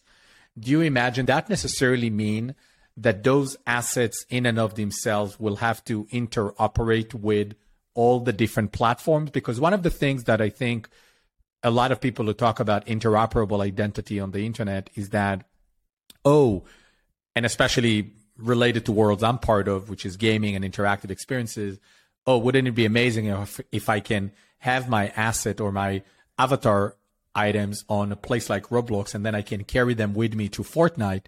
do 0.58 0.70
you 0.70 0.80
imagine 0.80 1.26
that 1.26 1.48
necessarily 1.48 2.10
mean 2.10 2.54
that 2.96 3.22
those 3.22 3.56
assets 3.66 4.24
in 4.28 4.44
and 4.44 4.58
of 4.58 4.74
themselves 4.74 5.38
will 5.38 5.56
have 5.56 5.84
to 5.84 6.04
interoperate 6.06 7.14
with 7.14 7.54
all 7.94 8.20
the 8.20 8.32
different 8.32 8.72
platforms? 8.72 9.30
Because 9.30 9.60
one 9.60 9.72
of 9.72 9.82
the 9.82 9.90
things 9.90 10.24
that 10.24 10.40
I 10.40 10.48
think 10.48 10.88
a 11.62 11.70
lot 11.70 11.92
of 11.92 12.00
people 12.00 12.24
who 12.26 12.34
talk 12.34 12.60
about 12.60 12.86
interoperable 12.86 13.62
identity 13.62 14.20
on 14.20 14.30
the 14.30 14.46
internet 14.46 14.90
is 14.94 15.10
that, 15.10 15.44
oh, 16.24 16.64
and 17.34 17.44
especially 17.44 18.12
related 18.38 18.84
to 18.86 18.92
worlds 18.92 19.22
I'm 19.22 19.38
part 19.38 19.68
of, 19.68 19.88
which 19.88 20.04
is 20.04 20.16
gaming 20.16 20.54
and 20.54 20.64
interactive 20.64 21.10
experiences. 21.10 21.78
Oh, 22.26 22.38
wouldn't 22.38 22.68
it 22.68 22.72
be 22.72 22.84
amazing 22.84 23.26
if, 23.26 23.60
if 23.72 23.88
I 23.88 24.00
can 24.00 24.32
have 24.58 24.88
my 24.88 25.08
asset 25.08 25.60
or 25.60 25.72
my 25.72 26.02
avatar 26.38 26.96
items 27.34 27.84
on 27.88 28.12
a 28.12 28.16
place 28.16 28.50
like 28.50 28.64
Roblox 28.68 29.14
and 29.14 29.24
then 29.24 29.34
I 29.34 29.42
can 29.42 29.64
carry 29.64 29.94
them 29.94 30.14
with 30.14 30.34
me 30.34 30.48
to 30.50 30.62
Fortnite? 30.62 31.24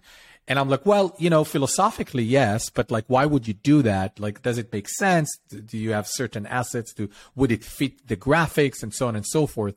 And 0.47 0.57
I'm 0.57 0.67
like, 0.67 0.83
well, 0.85 1.15
you 1.19 1.29
know, 1.29 1.43
philosophically, 1.43 2.23
yes, 2.23 2.71
but 2.71 2.89
like, 2.89 3.05
why 3.07 3.27
would 3.27 3.47
you 3.47 3.53
do 3.53 3.83
that? 3.83 4.19
Like, 4.19 4.41
does 4.41 4.57
it 4.57 4.73
make 4.73 4.89
sense? 4.89 5.37
Do 5.47 5.77
you 5.77 5.91
have 5.91 6.07
certain 6.07 6.47
assets? 6.47 6.91
Do 6.91 7.09
would 7.35 7.51
it 7.51 7.63
fit 7.63 8.07
the 8.07 8.17
graphics 8.17 8.81
and 8.81 8.91
so 8.91 9.07
on 9.07 9.15
and 9.15 9.25
so 9.25 9.45
forth? 9.45 9.75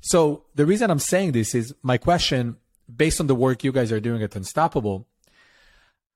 So 0.00 0.44
the 0.54 0.66
reason 0.66 0.90
I'm 0.90 0.98
saying 0.98 1.32
this 1.32 1.54
is 1.54 1.74
my 1.82 1.98
question, 1.98 2.56
based 2.94 3.20
on 3.20 3.26
the 3.26 3.34
work 3.34 3.64
you 3.64 3.72
guys 3.72 3.92
are 3.92 4.00
doing 4.00 4.22
at 4.22 4.36
Unstoppable, 4.36 5.06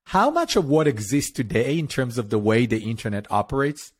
how 0.09 0.31
much 0.31 0.57
of 0.57 0.69
what 0.69 0.87
exists 0.87 1.31
today 1.31 1.79
in 1.79 1.89
terms 1.89 2.19
of 2.19 2.31
the 2.31 2.39
way 2.39 2.67
the 2.67 2.83
internet 2.83 3.27
operates 3.31 3.93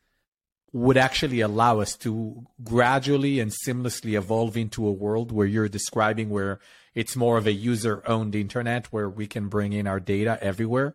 would 0.73 0.97
actually 0.97 1.41
allow 1.41 1.79
us 1.79 1.97
to 1.97 2.47
gradually 2.63 3.39
and 3.39 3.53
seamlessly 3.53 4.17
evolve 4.17 4.57
into 4.57 4.87
a 4.87 4.93
world 4.93 5.31
where 5.31 5.47
you're 5.47 5.69
describing 5.69 6.31
where 6.31 6.59
it's 6.95 7.15
more 7.15 7.39
of 7.39 7.47
a 7.47 7.53
user 7.53 8.03
owned 8.07 8.35
internet 8.35 8.87
where 8.87 9.09
we 9.09 9.27
can 9.27 9.49
bring 9.49 9.73
in 9.73 9.87
our 9.87 10.01
data 10.01 10.37
everywhere? 10.43 10.95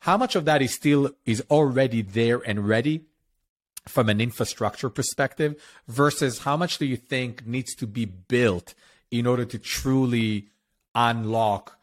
How 0.00 0.16
much 0.16 0.36
of 0.36 0.44
that 0.44 0.62
is 0.62 0.72
still 0.72 1.10
is 1.24 1.42
already 1.50 2.02
there 2.02 2.38
and 2.38 2.68
ready 2.68 3.06
from 3.86 4.08
an 4.08 4.20
infrastructure 4.20 4.90
perspective 4.90 5.60
versus 5.88 6.40
how 6.40 6.56
much 6.56 6.78
do 6.78 6.86
you 6.86 6.96
think 6.96 7.46
needs 7.46 7.74
to 7.76 7.86
be 7.86 8.04
built 8.04 8.74
in 9.10 9.26
order 9.26 9.44
to 9.44 9.58
truly 9.58 10.48
unlock 10.94 11.78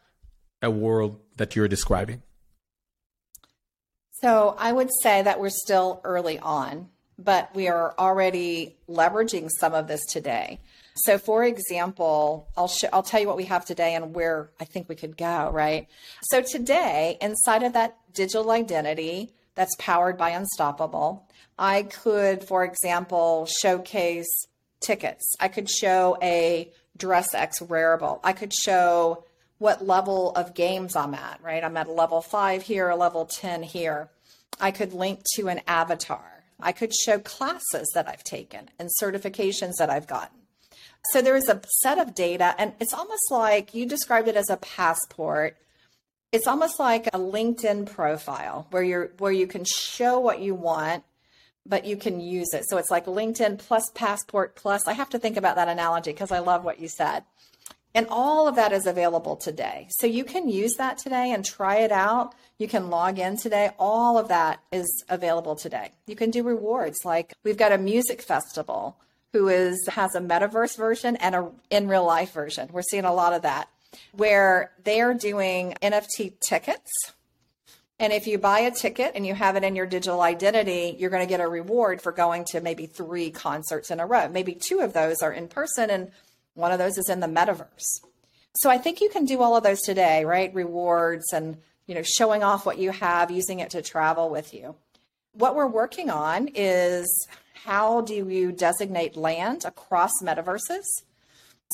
a 0.61 0.69
world 0.69 1.19
that 1.37 1.55
you're 1.55 1.67
describing 1.67 2.21
so 4.23 4.55
I 4.57 4.71
would 4.71 4.89
say 5.01 5.21
that 5.21 5.41
we're 5.41 5.49
still 5.49 5.99
early 6.05 6.39
on, 6.39 6.87
but 7.19 7.53
we 7.53 7.67
are 7.67 7.93
already 7.99 8.77
leveraging 8.87 9.49
some 9.59 9.73
of 9.73 9.89
this 9.89 10.05
today. 10.05 10.61
So, 10.95 11.17
for 11.17 11.43
example, 11.43 12.47
I'll 12.55 12.69
sh- 12.69 12.85
I'll 12.93 13.03
tell 13.03 13.19
you 13.19 13.27
what 13.27 13.35
we 13.35 13.43
have 13.45 13.65
today 13.65 13.95
and 13.95 14.15
where 14.15 14.49
I 14.61 14.63
think 14.63 14.87
we 14.87 14.95
could 14.95 15.17
go. 15.17 15.49
Right. 15.51 15.89
So 16.31 16.41
today, 16.41 17.17
inside 17.19 17.63
of 17.63 17.73
that 17.73 17.97
digital 18.13 18.49
identity 18.51 19.33
that's 19.55 19.75
powered 19.77 20.17
by 20.17 20.29
Unstoppable, 20.29 21.27
I 21.57 21.83
could, 21.83 22.43
for 22.43 22.63
example, 22.63 23.47
showcase 23.61 24.31
tickets. 24.79 25.35
I 25.39 25.47
could 25.47 25.69
show 25.69 26.17
a 26.21 26.71
DressX 26.97 27.61
wearable. 27.61 28.19
I 28.23 28.33
could 28.33 28.53
show 28.53 29.25
what 29.57 29.85
level 29.85 30.31
of 30.31 30.53
games 30.53 30.95
I'm 30.95 31.13
at, 31.13 31.39
right? 31.41 31.63
I'm 31.63 31.77
at 31.77 31.87
a 31.87 31.91
level 31.91 32.21
five 32.21 32.63
here, 32.63 32.89
a 32.89 32.95
level 32.95 33.25
10 33.25 33.63
here. 33.63 34.09
I 34.59 34.71
could 34.71 34.93
link 34.93 35.21
to 35.35 35.47
an 35.47 35.61
avatar. 35.67 36.43
I 36.59 36.71
could 36.71 36.93
show 36.93 37.19
classes 37.19 37.89
that 37.93 38.07
I've 38.07 38.23
taken 38.23 38.69
and 38.79 38.89
certifications 39.01 39.73
that 39.79 39.89
I've 39.89 40.07
gotten. 40.07 40.39
So 41.11 41.21
there 41.21 41.35
is 41.35 41.49
a 41.49 41.61
set 41.81 41.97
of 41.97 42.15
data, 42.15 42.55
and 42.57 42.73
it's 42.79 42.93
almost 42.93 43.29
like 43.29 43.73
you 43.73 43.85
described 43.85 44.27
it 44.27 44.37
as 44.37 44.49
a 44.49 44.57
passport. 44.57 45.57
It's 46.31 46.47
almost 46.47 46.79
like 46.79 47.07
a 47.07 47.19
LinkedIn 47.19 47.91
profile 47.91 48.67
where 48.71 48.83
you're 48.83 49.11
where 49.17 49.31
you 49.31 49.45
can 49.45 49.65
show 49.65 50.19
what 50.19 50.39
you 50.39 50.55
want, 50.55 51.03
but 51.65 51.85
you 51.85 51.97
can 51.97 52.19
use 52.19 52.53
it. 52.53 52.65
So 52.67 52.77
it's 52.77 52.91
like 52.91 53.05
LinkedIn 53.05 53.57
plus 53.57 53.89
passport 53.93 54.55
plus. 54.55 54.87
I 54.87 54.93
have 54.93 55.09
to 55.11 55.19
think 55.19 55.37
about 55.37 55.55
that 55.55 55.69
analogy 55.69 56.11
because 56.11 56.31
I 56.31 56.39
love 56.39 56.63
what 56.63 56.79
you 56.79 56.87
said. 56.87 57.23
And 57.95 58.07
all 58.09 58.47
of 58.47 58.55
that 58.55 58.71
is 58.71 58.87
available 58.87 59.35
today. 59.35 59.87
So 59.91 60.07
you 60.07 60.23
can 60.23 60.49
use 60.49 60.73
that 60.75 60.97
today 60.97 61.31
and 61.31 61.45
try 61.45 61.77
it 61.77 61.91
out. 61.91 62.33
You 62.57 62.67
can 62.67 62.89
log 62.89 63.19
in 63.19 63.37
today. 63.37 63.69
All 63.77 64.17
of 64.17 64.29
that 64.29 64.61
is 64.71 65.03
available 65.09 65.55
today. 65.55 65.91
You 66.07 66.15
can 66.15 66.31
do 66.31 66.43
rewards 66.43 66.97
like 67.05 67.33
we've 67.43 67.57
got 67.57 67.71
a 67.71 67.77
music 67.77 68.21
festival 68.21 68.97
who 69.31 69.47
is 69.47 69.87
has 69.89 70.15
a 70.15 70.21
metaverse 70.21 70.75
version 70.75 71.15
and 71.17 71.35
a 71.35 71.51
in 71.69 71.87
real 71.87 72.05
life 72.05 72.33
version. 72.33 72.69
We're 72.71 72.81
seeing 72.81 73.05
a 73.05 73.13
lot 73.13 73.33
of 73.33 73.43
that 73.43 73.69
where 74.11 74.71
they're 74.83 75.13
doing 75.13 75.75
NFT 75.81 76.39
tickets. 76.39 76.91
And 78.03 78.11
if 78.11 78.27
you 78.27 78.37
buy 78.37 78.59
a 78.59 78.71
ticket 78.71 79.13
and 79.15 79.25
you 79.25 79.33
have 79.33 79.55
it 79.55 79.63
in 79.63 79.77
your 79.77 79.85
digital 79.85 80.19
identity, 80.19 80.93
you're 80.99 81.09
going 81.09 81.25
to 81.25 81.29
get 81.29 81.39
a 81.39 81.47
reward 81.47 82.01
for 82.01 82.11
going 82.11 82.43
to 82.49 82.59
maybe 82.59 82.85
three 82.85 83.31
concerts 83.31 83.91
in 83.91 84.01
a 84.01 84.05
row. 84.05 84.27
Maybe 84.27 84.55
two 84.55 84.81
of 84.81 84.91
those 84.91 85.21
are 85.21 85.31
in 85.31 85.47
person 85.47 85.89
and 85.89 86.11
one 86.53 86.73
of 86.73 86.79
those 86.79 86.97
is 86.97 87.07
in 87.07 87.21
the 87.21 87.27
metaverse. 87.27 88.01
So 88.55 88.69
I 88.69 88.77
think 88.77 88.99
you 88.99 89.07
can 89.07 89.23
do 89.23 89.41
all 89.41 89.55
of 89.55 89.63
those 89.63 89.79
today, 89.79 90.25
right? 90.25 90.53
Rewards 90.53 91.31
and, 91.31 91.55
you 91.87 91.95
know, 91.95 92.01
showing 92.03 92.43
off 92.43 92.65
what 92.65 92.77
you 92.77 92.91
have, 92.91 93.31
using 93.31 93.61
it 93.61 93.69
to 93.69 93.81
travel 93.81 94.29
with 94.29 94.53
you. 94.53 94.75
What 95.31 95.55
we're 95.55 95.65
working 95.65 96.09
on 96.09 96.49
is 96.53 97.07
how 97.63 98.01
do 98.01 98.15
you 98.15 98.51
designate 98.51 99.15
land 99.15 99.63
across 99.63 100.11
metaverses? 100.21 100.83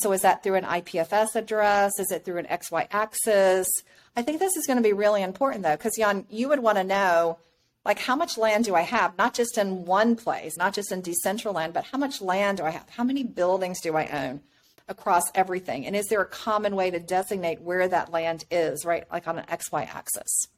So 0.00 0.12
is 0.12 0.22
that 0.22 0.42
through 0.42 0.56
an 0.56 0.64
IPFS 0.64 1.34
address? 1.34 1.98
Is 1.98 2.10
it 2.10 2.24
through 2.24 2.38
an 2.38 2.46
XY 2.46 2.88
axis? 2.90 3.68
I 4.16 4.22
think 4.22 4.40
this 4.40 4.56
is 4.56 4.66
going 4.66 4.78
to 4.78 4.82
be 4.82 4.92
really 4.92 5.22
important 5.22 5.62
though, 5.62 5.76
because 5.76 5.96
Jan, 5.96 6.26
you 6.28 6.48
would 6.48 6.60
want 6.60 6.78
to 6.78 6.84
know 6.84 7.38
like 7.84 7.98
how 7.98 8.16
much 8.16 8.36
land 8.36 8.64
do 8.64 8.74
I 8.74 8.82
have, 8.82 9.16
not 9.16 9.34
just 9.34 9.56
in 9.56 9.84
one 9.84 10.16
place, 10.16 10.56
not 10.56 10.74
just 10.74 10.92
in 10.92 11.02
Decentraland, 11.02 11.72
but 11.72 11.84
how 11.84 11.98
much 11.98 12.20
land 12.20 12.58
do 12.58 12.64
I 12.64 12.70
have? 12.70 12.88
How 12.90 13.04
many 13.04 13.24
buildings 13.24 13.80
do 13.80 13.96
I 13.96 14.06
own? 14.06 14.42
across 14.90 15.30
everything? 15.34 15.86
And 15.86 15.96
is 15.96 16.08
there 16.08 16.20
a 16.20 16.26
common 16.26 16.76
way 16.76 16.90
to 16.90 16.98
designate 16.98 17.62
where 17.62 17.88
that 17.88 18.12
land 18.12 18.44
is, 18.50 18.84
right? 18.84 19.04
Like 19.10 19.26
on 19.26 19.38
an 19.38 19.46
XY 19.46 19.86
axis? 19.86 20.48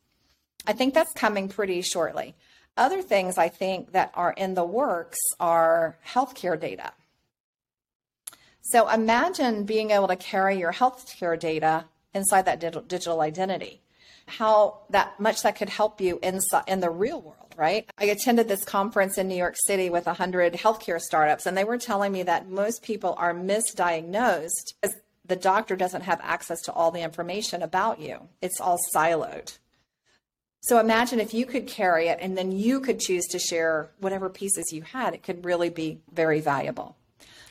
I 0.66 0.72
think 0.72 0.94
that's 0.94 1.12
coming 1.12 1.48
pretty 1.48 1.82
shortly. 1.82 2.34
Other 2.76 3.02
things 3.02 3.36
I 3.36 3.48
think 3.48 3.92
that 3.92 4.10
are 4.14 4.32
in 4.32 4.54
the 4.54 4.64
works 4.64 5.18
are 5.38 5.98
healthcare 6.06 6.58
data. 6.58 6.92
So 8.62 8.88
imagine 8.88 9.64
being 9.64 9.90
able 9.90 10.08
to 10.08 10.16
carry 10.16 10.58
your 10.58 10.72
healthcare 10.72 11.38
data 11.38 11.84
inside 12.14 12.46
that 12.46 12.60
digital 12.60 13.20
identity. 13.20 13.82
How 14.26 14.78
that 14.90 15.18
much 15.18 15.42
that 15.42 15.56
could 15.56 15.68
help 15.68 16.00
you 16.00 16.18
in 16.22 16.40
the 16.80 16.90
real 16.90 17.20
world 17.20 17.42
right? 17.56 17.90
I 17.98 18.06
attended 18.06 18.48
this 18.48 18.64
conference 18.64 19.18
in 19.18 19.28
New 19.28 19.36
York 19.36 19.56
City 19.66 19.90
with 19.90 20.06
a 20.06 20.10
100 20.10 20.54
healthcare 20.54 21.00
startups, 21.00 21.46
and 21.46 21.56
they 21.56 21.64
were 21.64 21.78
telling 21.78 22.12
me 22.12 22.22
that 22.22 22.48
most 22.48 22.82
people 22.82 23.14
are 23.18 23.34
misdiagnosed 23.34 24.74
because 24.80 24.96
the 25.24 25.36
doctor 25.36 25.76
doesn't 25.76 26.02
have 26.02 26.20
access 26.22 26.60
to 26.62 26.72
all 26.72 26.90
the 26.90 27.02
information 27.02 27.62
about 27.62 28.00
you. 28.00 28.28
It's 28.40 28.60
all 28.60 28.78
siloed. 28.94 29.58
So 30.60 30.78
imagine 30.78 31.20
if 31.20 31.34
you 31.34 31.46
could 31.46 31.66
carry 31.66 32.08
it 32.08 32.18
and 32.20 32.36
then 32.38 32.52
you 32.52 32.80
could 32.80 33.00
choose 33.00 33.26
to 33.28 33.38
share 33.38 33.90
whatever 33.98 34.28
pieces 34.28 34.72
you 34.72 34.82
had, 34.82 35.14
it 35.14 35.22
could 35.22 35.44
really 35.44 35.70
be 35.70 36.00
very 36.12 36.40
valuable. 36.40 36.96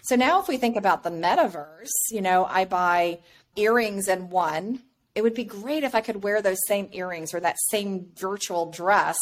So 0.02 0.16
now 0.16 0.42
if 0.42 0.48
we 0.48 0.58
think 0.58 0.76
about 0.76 1.04
the 1.04 1.10
metaverse, 1.10 1.90
you 2.10 2.22
know, 2.22 2.46
I 2.46 2.66
buy 2.66 3.20
earrings 3.56 4.08
in 4.08 4.30
one. 4.30 4.82
It 5.14 5.24
would 5.24 5.34
be 5.34 5.44
great 5.44 5.84
if 5.84 5.94
I 5.94 6.02
could 6.02 6.24
wear 6.24 6.42
those 6.42 6.66
same 6.68 6.90
earrings 6.92 7.34
or 7.34 7.40
that 7.42 7.58
same 7.70 8.08
virtual 8.16 8.72
dress 8.72 9.18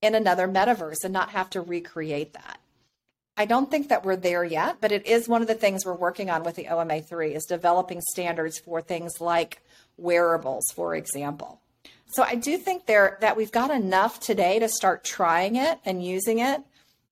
in 0.00 0.14
another 0.14 0.46
metaverse 0.46 1.04
and 1.04 1.12
not 1.12 1.30
have 1.30 1.50
to 1.50 1.60
recreate 1.60 2.34
that. 2.34 2.60
I 3.36 3.44
don't 3.44 3.70
think 3.70 3.88
that 3.88 4.04
we're 4.04 4.16
there 4.16 4.44
yet, 4.44 4.78
but 4.80 4.92
it 4.92 5.06
is 5.06 5.28
one 5.28 5.42
of 5.42 5.48
the 5.48 5.54
things 5.54 5.84
we're 5.84 5.94
working 5.94 6.28
on 6.28 6.42
with 6.42 6.56
the 6.56 6.64
OMA3 6.64 7.34
is 7.36 7.44
developing 7.44 8.00
standards 8.00 8.58
for 8.58 8.80
things 8.80 9.20
like 9.20 9.62
wearables, 9.96 10.64
for 10.74 10.94
example. 10.94 11.60
So 12.06 12.22
I 12.22 12.34
do 12.34 12.56
think 12.56 12.86
there 12.86 13.18
that 13.20 13.36
we've 13.36 13.52
got 13.52 13.70
enough 13.70 14.18
today 14.18 14.58
to 14.58 14.68
start 14.68 15.04
trying 15.04 15.56
it 15.56 15.78
and 15.84 16.04
using 16.04 16.38
it 16.38 16.62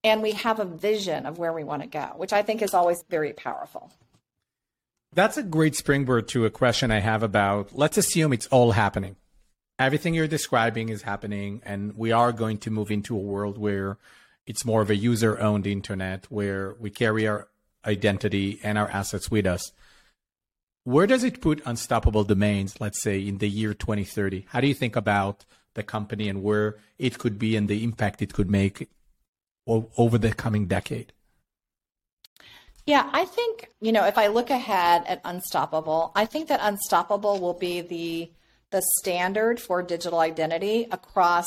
and 0.04 0.22
we 0.22 0.32
have 0.32 0.60
a 0.60 0.64
vision 0.64 1.26
of 1.26 1.38
where 1.38 1.52
we 1.52 1.64
want 1.64 1.82
to 1.82 1.88
go, 1.88 2.12
which 2.16 2.32
I 2.32 2.42
think 2.42 2.62
is 2.62 2.74
always 2.74 3.04
very 3.08 3.32
powerful. 3.32 3.90
That's 5.12 5.36
a 5.36 5.42
great 5.42 5.76
springboard 5.76 6.28
to 6.28 6.44
a 6.44 6.50
question 6.50 6.90
I 6.90 7.00
have 7.00 7.22
about 7.22 7.76
let's 7.76 7.96
assume 7.96 8.32
it's 8.32 8.46
all 8.48 8.72
happening 8.72 9.16
everything 9.78 10.14
you're 10.14 10.26
describing 10.26 10.88
is 10.88 11.02
happening, 11.02 11.62
and 11.64 11.96
we 11.96 12.12
are 12.12 12.32
going 12.32 12.58
to 12.58 12.70
move 12.70 12.90
into 12.90 13.16
a 13.16 13.20
world 13.20 13.58
where 13.58 13.98
it's 14.46 14.64
more 14.64 14.82
of 14.82 14.90
a 14.90 14.96
user 14.96 15.38
owned 15.38 15.66
internet 15.66 16.26
where 16.28 16.74
we 16.78 16.90
carry 16.90 17.26
our 17.26 17.48
identity 17.84 18.60
and 18.62 18.78
our 18.78 18.88
assets 18.88 19.30
with 19.30 19.46
us. 19.46 19.72
Where 20.84 21.06
does 21.06 21.24
it 21.24 21.40
put 21.40 21.62
unstoppable 21.66 22.24
domains, 22.24 22.80
let's 22.80 23.02
say 23.02 23.18
in 23.18 23.38
the 23.38 23.48
year 23.48 23.74
2030? 23.74 24.46
How 24.48 24.60
do 24.60 24.68
you 24.68 24.74
think 24.74 24.94
about 24.94 25.44
the 25.74 25.82
company 25.82 26.28
and 26.28 26.42
where 26.42 26.76
it 26.98 27.18
could 27.18 27.38
be 27.38 27.56
and 27.56 27.68
the 27.68 27.82
impact 27.82 28.22
it 28.22 28.32
could 28.32 28.48
make 28.48 28.88
over 29.66 30.18
the 30.18 30.32
coming 30.32 30.66
decade? 30.66 31.12
Yeah, 32.86 33.10
I 33.12 33.24
think, 33.24 33.70
you 33.80 33.90
know, 33.90 34.04
if 34.04 34.16
I 34.16 34.28
look 34.28 34.50
ahead 34.50 35.04
at 35.08 35.20
Unstoppable, 35.24 36.12
I 36.14 36.24
think 36.24 36.48
that 36.48 36.60
Unstoppable 36.62 37.40
will 37.40 37.54
be 37.54 37.80
the 37.80 38.30
the 38.70 38.82
standard 38.98 39.60
for 39.60 39.80
digital 39.80 40.18
identity 40.18 40.88
across 40.90 41.46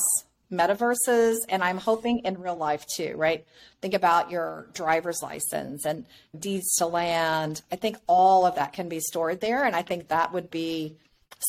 metaverses 0.51 1.35
and 1.49 1.63
I'm 1.63 1.77
hoping 1.77 2.19
in 2.19 2.41
real 2.41 2.55
life 2.55 2.85
too, 2.87 3.13
right? 3.17 3.45
Think 3.81 3.93
about 3.93 4.31
your 4.31 4.67
driver's 4.73 5.21
license 5.21 5.85
and 5.85 6.05
deeds 6.37 6.73
to 6.77 6.87
land. 6.87 7.61
I 7.71 7.75
think 7.75 7.97
all 8.07 8.45
of 8.45 8.55
that 8.55 8.73
can 8.73 8.89
be 8.89 8.99
stored 8.99 9.41
there 9.41 9.65
and 9.65 9.75
I 9.75 9.81
think 9.81 10.07
that 10.07 10.33
would 10.33 10.49
be 10.49 10.95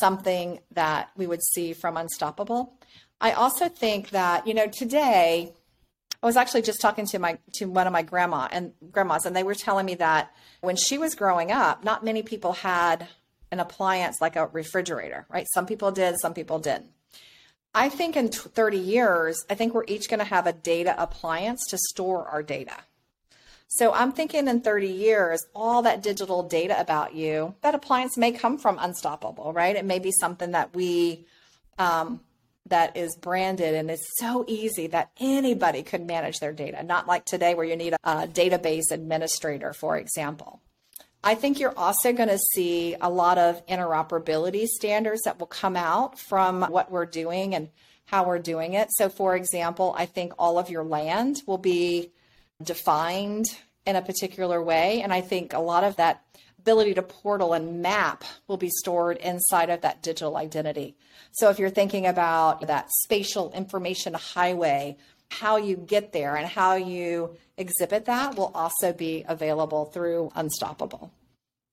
something 0.01 0.61
that 0.73 1.11
we 1.17 1.27
would 1.27 1.43
see 1.43 1.73
from 1.73 1.97
Unstoppable. 1.97 2.75
I 3.21 3.33
also 3.33 3.69
think 3.69 4.11
that, 4.11 4.47
you 4.47 4.55
know, 4.55 4.67
today 4.67 5.53
I 6.23 6.27
was 6.27 6.37
actually 6.37 6.63
just 6.63 6.81
talking 6.81 7.07
to 7.07 7.19
my 7.19 7.39
to 7.55 7.65
one 7.67 7.87
of 7.87 7.93
my 7.93 8.03
grandma 8.03 8.49
and 8.51 8.73
grandmas 8.91 9.25
and 9.25 9.35
they 9.35 9.43
were 9.43 9.55
telling 9.55 9.87
me 9.87 9.95
that 9.97 10.33
when 10.61 10.77
she 10.77 10.99
was 10.99 11.15
growing 11.15 11.51
up, 11.51 11.85
not 11.85 12.05
many 12.05 12.23
people 12.23 12.53
had 12.53 13.09
an 13.51 13.61
appliance 13.61 14.21
like 14.21 14.37
a 14.37 14.47
refrigerator, 14.47 15.27
right? 15.29 15.47
Some 15.55 15.67
people 15.67 15.91
did, 15.91 16.21
some 16.21 16.35
people 16.35 16.59
didn't. 16.59 16.91
I 17.75 17.89
think 17.89 18.17
in 18.17 18.29
30 18.29 18.79
years, 18.79 19.45
I 19.49 19.55
think 19.55 19.75
we're 19.75 19.85
each 19.87 20.09
going 20.09 20.19
to 20.19 20.25
have 20.25 20.47
a 20.47 20.53
data 20.53 20.95
appliance 21.01 21.65
to 21.69 21.79
store 21.79 22.27
our 22.27 22.43
data. 22.43 22.77
So 23.69 23.93
I'm 23.93 24.11
thinking 24.11 24.49
in 24.49 24.61
30 24.61 24.89
years, 24.89 25.47
all 25.55 25.83
that 25.83 26.03
digital 26.03 26.43
data 26.43 26.79
about 26.81 27.15
you, 27.15 27.55
that 27.63 27.77
appliance 27.77 28.17
may 28.17 28.33
come 28.33 28.59
from 28.59 28.79
Unstoppable, 28.81 29.53
right? 29.53 29.77
It 29.77 29.85
may 29.85 30.01
be 30.01 30.11
something 30.11 30.51
that 30.51 30.75
we, 30.75 31.27
um, 31.79 32.21
that 32.67 32.97
is 32.97 33.17
branded 33.17 33.75
and 33.75 33.91
it's 33.91 34.07
so 34.19 34.45
easy 34.47 34.87
that 34.89 35.11
anybody 35.19 35.83
could 35.83 36.07
manage 36.07 36.39
their 36.39 36.53
data, 36.53 36.83
not 36.83 37.07
like 37.07 37.25
today 37.25 37.55
where 37.55 37.67
you 37.67 37.77
need 37.77 37.95
a, 38.05 38.29
database 38.29 38.91
administrator, 38.91 39.73
for 39.73 39.97
example. 39.97 40.61
I 41.23 41.35
think 41.35 41.61
you're 41.61 41.77
also 41.77 42.13
going 42.13 42.29
to 42.29 42.39
see 42.55 42.97
a 43.01 43.11
lot 43.11 43.37
of 43.39 43.67
interoperability 43.67 44.67
standards 44.67 45.23
that 45.25 45.39
will 45.39 45.47
come 45.47 45.77
out 45.77 46.19
from 46.19 46.63
what 46.63 46.91
we're 46.91 47.07
doing 47.07 47.55
and 47.55 47.69
how 48.07 48.25
we're 48.25 48.39
doing 48.39 48.75
it. 48.75 48.89
So, 48.93 49.09
for 49.09 49.37
example, 49.37 49.95
I 49.97 50.07
think 50.07 50.33
all 50.39 50.59
of 50.59 50.71
your 50.71 50.85
land 50.85 51.43
will 51.47 51.59
be 51.59 52.13
defined 52.63 53.47
in 53.87 53.97
a 53.97 54.03
particular 54.03 54.63
way. 54.63 55.03
And 55.03 55.13
I 55.13 55.21
think 55.21 55.53
a 55.53 55.59
lot 55.59 55.85
of 55.85 55.97
that 55.97 56.25
ability 56.61 56.95
to 56.95 57.03
portal 57.03 57.53
and 57.53 57.83
map 57.83 58.25
will 58.47 58.57
be 58.57 58.71
stored 58.71 59.17
inside 59.19 59.71
of 59.71 59.81
that 59.81 60.03
digital 60.03 60.37
identity. 60.37 60.97
So, 61.33 61.49
if 61.51 61.59
you're 61.59 61.71
thinking 61.71 62.07
about 62.07 62.67
that 62.67 62.89
spatial 63.03 63.51
information 63.53 64.15
highway, 64.15 64.97
how 65.31 65.57
you 65.57 65.77
get 65.77 66.13
there 66.13 66.37
and 66.37 66.47
how 66.47 66.75
you 66.75 67.37
exhibit 67.57 68.05
that 68.07 68.37
will 68.37 68.51
also 68.55 68.93
be 68.93 69.25
available 69.29 69.87
through 69.87 70.31
Unstoppable. 70.35 71.13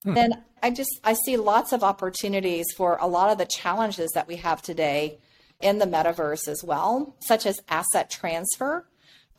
Hmm. 0.04 0.16
And 0.16 0.34
I 0.62 0.70
just 0.70 1.00
I 1.04 1.14
see 1.14 1.36
lots 1.36 1.72
of 1.72 1.82
opportunities 1.82 2.66
for 2.76 2.96
a 3.00 3.06
lot 3.06 3.30
of 3.30 3.38
the 3.38 3.46
challenges 3.46 4.10
that 4.14 4.28
we 4.28 4.36
have 4.36 4.62
today 4.62 5.18
in 5.60 5.78
the 5.78 5.86
metaverse 5.86 6.46
as 6.46 6.62
well, 6.62 7.16
such 7.20 7.46
as 7.46 7.60
asset 7.68 8.10
transfer. 8.10 8.86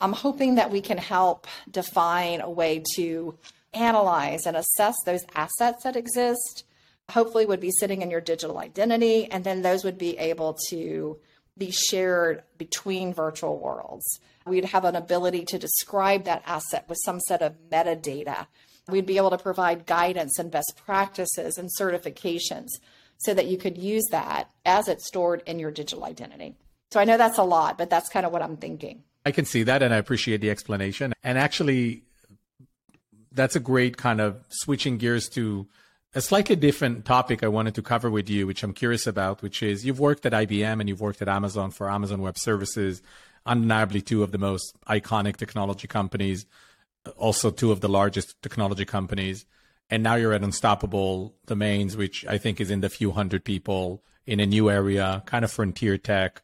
I'm 0.01 0.13
hoping 0.13 0.55
that 0.55 0.71
we 0.71 0.81
can 0.81 0.97
help 0.97 1.47
define 1.69 2.41
a 2.41 2.49
way 2.49 2.83
to 2.95 3.37
analyze 3.73 4.45
and 4.45 4.57
assess 4.57 4.95
those 5.05 5.25
assets 5.35 5.83
that 5.83 5.95
exist. 5.95 6.63
Hopefully 7.11 7.45
would 7.45 7.59
be 7.59 7.71
sitting 7.71 8.01
in 8.01 8.11
your 8.11 8.21
digital 8.21 8.59
identity 8.59 9.25
and 9.25 9.43
then 9.43 9.61
those 9.61 9.83
would 9.83 9.97
be 9.97 10.17
able 10.17 10.57
to 10.69 11.17
be 11.57 11.71
shared 11.71 12.43
between 12.57 13.13
virtual 13.13 13.59
worlds. 13.59 14.19
We'd 14.45 14.65
have 14.65 14.85
an 14.85 14.95
ability 14.95 15.45
to 15.45 15.59
describe 15.59 16.23
that 16.23 16.43
asset 16.45 16.85
with 16.87 16.97
some 17.03 17.19
set 17.19 17.41
of 17.41 17.55
metadata. 17.69 18.47
We'd 18.87 19.05
be 19.05 19.17
able 19.17 19.29
to 19.31 19.37
provide 19.37 19.85
guidance 19.85 20.39
and 20.39 20.49
best 20.49 20.79
practices 20.85 21.57
and 21.57 21.69
certifications 21.79 22.69
so 23.17 23.33
that 23.33 23.47
you 23.47 23.57
could 23.57 23.77
use 23.77 24.05
that 24.11 24.49
as 24.65 24.87
it's 24.87 25.05
stored 25.05 25.43
in 25.45 25.59
your 25.59 25.71
digital 25.71 26.05
identity. 26.05 26.55
So 26.91 26.99
I 26.99 27.03
know 27.03 27.17
that's 27.17 27.37
a 27.37 27.43
lot, 27.43 27.77
but 27.77 27.89
that's 27.89 28.09
kind 28.09 28.25
of 28.25 28.31
what 28.31 28.41
I'm 28.41 28.57
thinking. 28.57 29.03
I 29.25 29.31
can 29.31 29.45
see 29.45 29.63
that 29.63 29.83
and 29.83 29.93
I 29.93 29.97
appreciate 29.97 30.41
the 30.41 30.49
explanation. 30.49 31.13
And 31.23 31.37
actually, 31.37 32.03
that's 33.31 33.55
a 33.55 33.59
great 33.59 33.97
kind 33.97 34.21
of 34.21 34.43
switching 34.49 34.97
gears 34.97 35.29
to 35.29 35.67
a 36.15 36.21
slightly 36.21 36.55
different 36.55 37.05
topic 37.05 37.43
I 37.43 37.47
wanted 37.47 37.75
to 37.75 37.81
cover 37.81 38.09
with 38.09 38.29
you, 38.29 38.47
which 38.47 38.63
I'm 38.63 38.73
curious 38.73 39.05
about, 39.05 39.41
which 39.41 39.61
is 39.61 39.85
you've 39.85 39.99
worked 39.99 40.25
at 40.25 40.33
IBM 40.33 40.79
and 40.79 40.89
you've 40.89 41.01
worked 41.01 41.21
at 41.21 41.27
Amazon 41.27 41.71
for 41.71 41.89
Amazon 41.89 42.21
Web 42.21 42.37
Services, 42.37 43.01
undeniably 43.45 44.01
two 44.01 44.23
of 44.23 44.31
the 44.31 44.37
most 44.37 44.75
iconic 44.87 45.37
technology 45.37 45.87
companies, 45.87 46.45
also 47.15 47.51
two 47.51 47.71
of 47.71 47.81
the 47.81 47.89
largest 47.89 48.41
technology 48.41 48.85
companies. 48.85 49.45
And 49.91 50.01
now 50.03 50.15
you're 50.15 50.33
at 50.33 50.43
Unstoppable 50.43 51.35
Domains, 51.45 51.95
which 51.95 52.25
I 52.27 52.37
think 52.37 52.59
is 52.59 52.71
in 52.71 52.81
the 52.81 52.89
few 52.89 53.11
hundred 53.11 53.43
people 53.43 54.03
in 54.25 54.39
a 54.39 54.45
new 54.45 54.69
area, 54.69 55.23
kind 55.25 55.43
of 55.43 55.51
frontier 55.51 55.97
tech, 55.97 56.41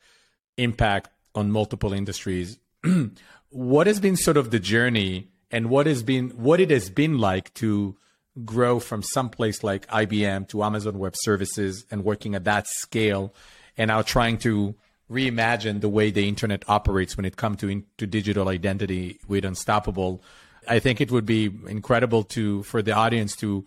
impact 0.58 1.10
on 1.34 1.52
multiple 1.52 1.94
industries. 1.94 2.60
what 3.50 3.88
has 3.88 4.00
been 4.00 4.16
sort 4.16 4.38
of 4.38 4.52
the 4.52 4.60
journey 4.60 5.30
and 5.52 5.70
what 5.70 5.88
has 5.88 6.04
been 6.04 6.30
what 6.32 6.60
it 6.60 6.70
has 6.70 6.90
been 6.90 7.18
like 7.18 7.54
to 7.56 7.96
grow 8.44 8.80
from 8.80 9.02
some 9.02 9.30
place 9.30 9.64
like 9.64 9.88
IBM 9.88 10.48
to 10.50 10.64
Amazon 10.64 11.00
Web 11.00 11.16
Services 11.16 11.86
and 11.90 12.04
working 12.04 12.36
at 12.36 12.44
that 12.44 12.68
scale, 12.68 13.34
and 13.78 13.88
now 13.90 14.02
trying 14.02 14.38
to 14.40 14.76
reimagine 15.10 15.82
the 15.82 15.90
way 15.90 16.10
the 16.10 16.28
internet 16.28 16.64
operates 16.68 17.16
when 17.16 17.26
it 17.26 17.38
comes 17.38 17.58
to 17.58 17.84
to 17.98 18.08
digital 18.08 18.50
identity 18.50 19.20
with 19.28 19.46
Unstoppable. 19.46 20.22
I 20.68 20.80
think 20.80 21.00
it 21.00 21.12
would 21.12 21.26
be 21.26 21.52
incredible 21.68 22.24
to 22.24 22.64
for 22.64 22.82
the 22.82 22.94
audience 22.94 23.36
to 23.38 23.66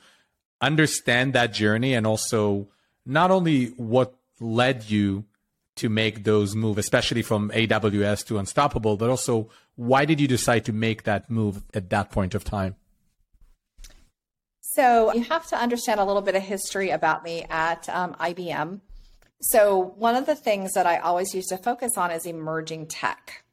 understand 0.61 1.33
that 1.35 1.53
journey 1.53 1.95
and 1.95 2.07
also 2.07 2.69
not 3.07 3.31
only 3.31 3.67
what 3.77 4.15
led 4.41 4.91
you 4.91 5.25
to 5.77 5.89
make 5.89 6.25
those 6.25 6.57
move, 6.57 6.77
especially 6.77 7.23
from 7.23 7.51
AWS 7.51 8.27
to 8.27 8.39
Unstoppable, 8.39 8.97
but 8.97 9.09
also 9.09 9.49
why 9.79 10.05
did 10.05 10.21
you 10.21 10.27
decide 10.27 10.65
to 10.65 10.73
make 10.73 11.05
that 11.05 11.31
move 11.31 11.63
at 11.73 11.89
that 11.91 12.11
point 12.11 12.35
of 12.35 12.43
time? 12.43 12.75
So 14.61 15.15
you 15.15 15.23
have 15.23 15.47
to 15.49 15.57
understand 15.57 16.01
a 16.01 16.05
little 16.05 16.21
bit 16.21 16.35
of 16.35 16.43
history 16.43 16.91
about 16.91 17.23
me 17.23 17.47
at 17.49 17.89
um, 17.89 18.15
IBM. 18.15 18.81
So 19.41 19.95
one 19.97 20.17
of 20.17 20.27
the 20.27 20.35
things 20.35 20.73
that 20.73 20.85
I 20.85 20.99
always 20.99 21.33
used 21.33 21.51
to 21.51 21.57
focus 21.57 21.93
on 21.97 22.11
is 22.11 22.27
emerging 22.27 22.89
tech. 22.89 23.45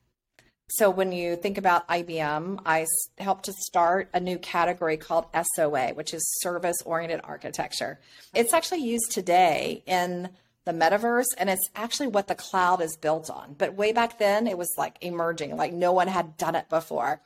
So 0.67 0.89
when 0.89 1.11
you 1.11 1.35
think 1.35 1.59
about 1.59 1.87
IBM, 1.89 2.59
I 2.65 2.87
helped 3.19 3.45
to 3.45 3.53
start 3.53 4.09
a 4.11 4.19
new 4.19 4.39
category 4.39 4.97
called 4.97 5.27
SOA, 5.53 5.89
which 5.89 6.11
is 6.11 6.23
service 6.41 6.77
oriented 6.85 7.21
architecture. 7.23 7.99
It's 8.33 8.51
actually 8.51 8.81
used 8.81 9.11
today 9.11 9.83
in 9.85 10.31
the 10.65 10.71
metaverse 10.71 11.25
and 11.37 11.49
it's 11.49 11.69
actually 11.75 12.07
what 12.07 12.27
the 12.27 12.35
cloud 12.35 12.81
is 12.81 12.97
built 12.97 13.29
on. 13.29 13.55
But 13.57 13.75
way 13.75 13.91
back 13.91 14.17
then 14.19 14.47
it 14.47 14.57
was 14.57 14.71
like 14.77 14.97
emerging, 15.01 15.55
like 15.55 15.73
no 15.73 15.91
one 15.93 16.07
had 16.07 16.37
done 16.37 16.55
it 16.55 16.69
before. 16.69 17.21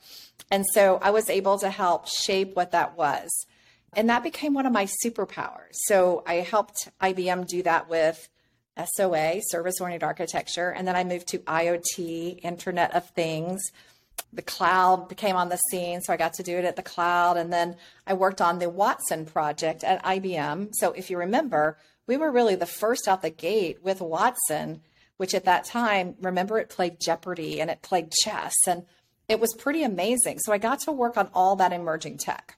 And 0.51 0.65
so 0.73 0.99
I 1.01 1.11
was 1.11 1.29
able 1.29 1.57
to 1.59 1.69
help 1.69 2.07
shape 2.07 2.55
what 2.55 2.71
that 2.71 2.97
was. 2.97 3.29
And 3.93 4.09
that 4.09 4.23
became 4.23 4.53
one 4.53 4.65
of 4.65 4.73
my 4.73 4.87
superpowers. 5.03 5.73
So 5.73 6.23
I 6.27 6.35
helped 6.35 6.89
IBM 7.01 7.47
do 7.47 7.63
that 7.63 7.89
with 7.89 8.29
SOA, 8.95 9.41
service 9.41 9.81
oriented 9.81 10.03
architecture. 10.03 10.69
And 10.69 10.87
then 10.87 10.95
I 10.95 11.03
moved 11.03 11.27
to 11.29 11.39
IoT, 11.39 12.39
Internet 12.43 12.93
of 12.93 13.09
Things. 13.09 13.61
The 14.31 14.41
cloud 14.41 15.09
became 15.09 15.35
on 15.35 15.49
the 15.49 15.59
scene. 15.71 16.01
So 16.01 16.13
I 16.13 16.17
got 16.17 16.33
to 16.33 16.43
do 16.43 16.57
it 16.57 16.65
at 16.65 16.75
the 16.75 16.83
cloud. 16.83 17.37
And 17.37 17.51
then 17.51 17.77
I 18.05 18.13
worked 18.13 18.41
on 18.41 18.59
the 18.59 18.69
Watson 18.69 19.25
project 19.25 19.83
at 19.83 20.03
IBM. 20.03 20.69
So 20.73 20.91
if 20.91 21.09
you 21.09 21.17
remember, 21.17 21.77
we 22.09 22.17
were 22.17 22.31
really 22.31 22.55
the 22.55 22.65
first 22.65 23.07
out 23.07 23.21
the 23.21 23.29
gate 23.29 23.77
with 23.81 24.01
Watson, 24.01 24.81
which 25.15 25.33
at 25.33 25.45
that 25.45 25.63
time, 25.63 26.15
remember, 26.19 26.59
it 26.59 26.69
played 26.69 26.99
Jeopardy 26.99 27.61
and 27.61 27.69
it 27.69 27.81
played 27.81 28.11
chess. 28.11 28.55
And 28.67 28.85
it 29.29 29.39
was 29.39 29.53
pretty 29.53 29.83
amazing. 29.83 30.39
So 30.39 30.51
I 30.51 30.57
got 30.57 30.81
to 30.81 30.91
work 30.91 31.15
on 31.15 31.29
all 31.33 31.55
that 31.55 31.71
emerging 31.71 32.17
tech 32.17 32.57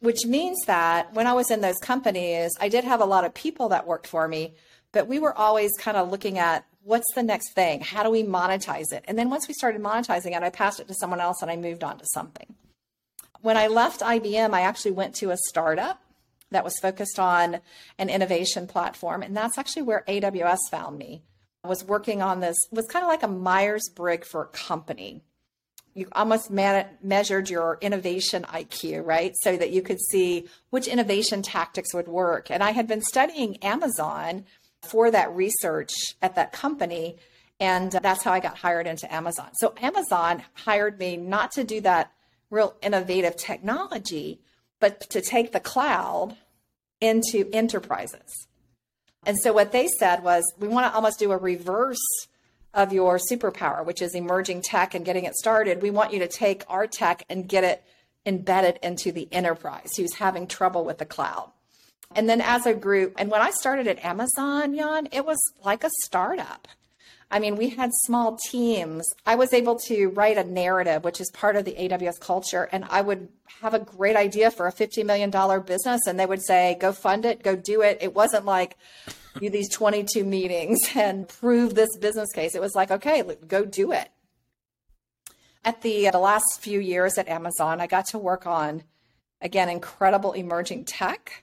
which 0.00 0.26
means 0.26 0.58
that 0.66 1.12
when 1.14 1.26
I 1.26 1.32
was 1.32 1.50
in 1.50 1.60
those 1.60 1.78
companies, 1.78 2.52
I 2.60 2.68
did 2.68 2.84
have 2.84 3.00
a 3.00 3.06
lot 3.06 3.24
of 3.24 3.34
people 3.34 3.70
that 3.70 3.86
worked 3.86 4.06
for 4.06 4.28
me, 4.28 4.54
but 4.92 5.08
we 5.08 5.18
were 5.18 5.36
always 5.36 5.70
kind 5.78 5.96
of 5.96 6.10
looking 6.10 6.38
at 6.38 6.66
what's 6.82 7.12
the 7.14 7.22
next 7.22 7.54
thing? 7.54 7.80
How 7.80 8.02
do 8.02 8.10
we 8.10 8.22
monetize 8.22 8.92
it? 8.92 9.04
And 9.08 9.18
then 9.18 9.30
once 9.30 9.48
we 9.48 9.54
started 9.54 9.82
monetizing 9.82 10.36
it, 10.36 10.42
I 10.42 10.50
passed 10.50 10.80
it 10.80 10.88
to 10.88 10.94
someone 10.94 11.20
else 11.20 11.42
and 11.42 11.50
I 11.50 11.56
moved 11.56 11.82
on 11.82 11.98
to 11.98 12.04
something. 12.12 12.54
When 13.40 13.56
I 13.56 13.66
left 13.66 14.00
IBM, 14.00 14.52
I 14.52 14.60
actually 14.62 14.92
went 14.92 15.14
to 15.16 15.30
a 15.30 15.36
startup 15.48 16.00
that 16.56 16.64
was 16.64 16.78
focused 16.80 17.20
on 17.20 17.60
an 17.98 18.08
innovation 18.10 18.66
platform. 18.66 19.22
And 19.22 19.36
that's 19.36 19.58
actually 19.58 19.82
where 19.82 20.02
AWS 20.08 20.58
found 20.70 20.98
me. 20.98 21.22
I 21.62 21.68
was 21.68 21.84
working 21.84 22.20
on 22.20 22.40
this, 22.40 22.56
was 22.72 22.86
kind 22.86 23.04
of 23.04 23.08
like 23.08 23.22
a 23.22 23.28
Myers 23.28 23.88
Briggs 23.94 24.28
for 24.28 24.42
a 24.42 24.48
company 24.48 25.22
you 25.96 26.06
almost 26.12 26.50
man- 26.50 26.86
measured 27.02 27.48
your 27.48 27.78
innovation 27.80 28.44
IQ, 28.44 29.04
right? 29.04 29.32
So 29.40 29.56
that 29.56 29.70
you 29.70 29.80
could 29.80 29.98
see 29.98 30.46
which 30.68 30.86
innovation 30.86 31.40
tactics 31.40 31.94
would 31.94 32.06
work. 32.06 32.50
And 32.50 32.62
I 32.62 32.72
had 32.72 32.86
been 32.86 33.00
studying 33.00 33.56
Amazon 33.64 34.44
for 34.82 35.10
that 35.10 35.34
research 35.34 35.94
at 36.20 36.34
that 36.34 36.52
company. 36.52 37.16
And 37.58 37.90
that's 37.90 38.22
how 38.22 38.32
I 38.32 38.40
got 38.40 38.58
hired 38.58 38.86
into 38.86 39.12
Amazon. 39.12 39.48
So 39.54 39.72
Amazon 39.80 40.42
hired 40.52 40.98
me 40.98 41.16
not 41.16 41.52
to 41.52 41.64
do 41.64 41.80
that 41.80 42.12
real 42.50 42.76
innovative 42.82 43.36
technology, 43.36 44.42
but 44.78 45.00
to 45.08 45.22
take 45.22 45.52
the 45.52 45.60
cloud 45.60 46.36
into 47.00 47.48
enterprises. 47.52 48.46
And 49.24 49.38
so 49.38 49.52
what 49.52 49.72
they 49.72 49.88
said 49.88 50.22
was, 50.22 50.44
we 50.58 50.68
want 50.68 50.90
to 50.90 50.94
almost 50.94 51.18
do 51.18 51.32
a 51.32 51.36
reverse 51.36 51.98
of 52.72 52.92
your 52.92 53.18
superpower, 53.18 53.84
which 53.84 54.02
is 54.02 54.14
emerging 54.14 54.62
tech 54.62 54.94
and 54.94 55.04
getting 55.04 55.24
it 55.24 55.34
started. 55.34 55.82
We 55.82 55.90
want 55.90 56.12
you 56.12 56.20
to 56.20 56.28
take 56.28 56.62
our 56.68 56.86
tech 56.86 57.24
and 57.28 57.48
get 57.48 57.64
it 57.64 57.82
embedded 58.24 58.78
into 58.82 59.12
the 59.12 59.28
enterprise 59.32 59.90
who's 59.96 60.14
having 60.14 60.46
trouble 60.46 60.84
with 60.84 60.98
the 60.98 61.04
cloud. 61.04 61.50
And 62.14 62.28
then 62.28 62.40
as 62.40 62.66
a 62.66 62.74
group, 62.74 63.14
and 63.18 63.30
when 63.30 63.40
I 63.40 63.50
started 63.50 63.86
at 63.88 64.04
Amazon, 64.04 64.76
Jan, 64.76 65.08
it 65.10 65.24
was 65.24 65.38
like 65.64 65.84
a 65.84 65.90
startup. 66.02 66.68
I 67.30 67.40
mean, 67.40 67.56
we 67.56 67.70
had 67.70 67.90
small 67.92 68.38
teams. 68.50 69.04
I 69.24 69.34
was 69.34 69.52
able 69.52 69.76
to 69.86 70.08
write 70.10 70.38
a 70.38 70.44
narrative, 70.44 71.02
which 71.02 71.20
is 71.20 71.30
part 71.32 71.56
of 71.56 71.64
the 71.64 71.72
AWS 71.72 72.20
culture, 72.20 72.68
and 72.70 72.84
I 72.88 73.00
would 73.00 73.28
have 73.60 73.74
a 73.74 73.80
great 73.80 74.16
idea 74.16 74.50
for 74.50 74.68
a 74.68 74.72
$50 74.72 75.04
million 75.04 75.30
business, 75.62 76.06
and 76.06 76.20
they 76.20 76.26
would 76.26 76.44
say, 76.44 76.76
go 76.80 76.92
fund 76.92 77.24
it, 77.24 77.42
go 77.42 77.56
do 77.56 77.82
it. 77.82 77.98
It 78.00 78.14
wasn't 78.14 78.44
like 78.44 78.76
do 79.40 79.50
these 79.50 79.68
22 79.68 80.24
meetings 80.24 80.78
and 80.94 81.28
prove 81.28 81.74
this 81.74 81.96
business 81.98 82.30
case. 82.32 82.54
It 82.54 82.60
was 82.60 82.76
like, 82.76 82.90
okay, 82.92 83.24
go 83.46 83.64
do 83.64 83.90
it. 83.92 84.08
At 85.64 85.82
the, 85.82 86.10
the 86.10 86.20
last 86.20 86.60
few 86.60 86.78
years 86.78 87.18
at 87.18 87.26
Amazon, 87.26 87.80
I 87.80 87.88
got 87.88 88.06
to 88.08 88.18
work 88.18 88.46
on, 88.46 88.84
again, 89.40 89.68
incredible 89.68 90.32
emerging 90.32 90.84
tech 90.84 91.42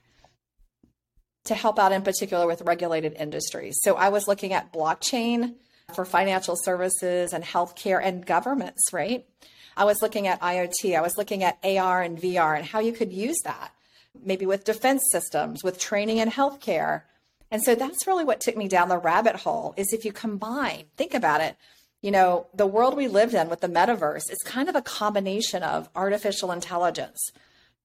to 1.44 1.54
help 1.54 1.78
out 1.78 1.92
in 1.92 2.00
particular 2.00 2.46
with 2.46 2.62
regulated 2.62 3.14
industries. 3.18 3.76
So 3.82 3.96
I 3.96 4.08
was 4.08 4.26
looking 4.26 4.54
at 4.54 4.72
blockchain 4.72 5.56
for 5.92 6.04
financial 6.04 6.56
services 6.56 7.32
and 7.32 7.44
healthcare 7.44 8.00
and 8.02 8.24
governments, 8.24 8.92
right? 8.92 9.26
I 9.76 9.84
was 9.84 10.00
looking 10.02 10.26
at 10.26 10.40
IoT, 10.40 10.96
I 10.96 11.00
was 11.00 11.16
looking 11.16 11.42
at 11.42 11.58
AR 11.64 12.02
and 12.02 12.18
VR 12.18 12.56
and 12.56 12.64
how 12.64 12.78
you 12.78 12.92
could 12.92 13.12
use 13.12 13.38
that, 13.44 13.72
maybe 14.24 14.46
with 14.46 14.64
defense 14.64 15.02
systems, 15.10 15.64
with 15.64 15.78
training 15.78 16.18
in 16.18 16.30
healthcare. 16.30 17.02
And 17.50 17.62
so 17.62 17.74
that's 17.74 18.06
really 18.06 18.24
what 18.24 18.40
took 18.40 18.56
me 18.56 18.68
down 18.68 18.88
the 18.88 18.98
rabbit 18.98 19.36
hole 19.36 19.74
is 19.76 19.92
if 19.92 20.04
you 20.04 20.12
combine, 20.12 20.84
think 20.96 21.14
about 21.14 21.40
it, 21.40 21.56
you 22.00 22.10
know, 22.10 22.46
the 22.54 22.66
world 22.66 22.96
we 22.96 23.08
lived 23.08 23.34
in 23.34 23.48
with 23.48 23.60
the 23.60 23.68
metaverse 23.68 24.30
is 24.30 24.38
kind 24.44 24.68
of 24.68 24.76
a 24.76 24.82
combination 24.82 25.62
of 25.62 25.88
artificial 25.96 26.52
intelligence 26.52 27.18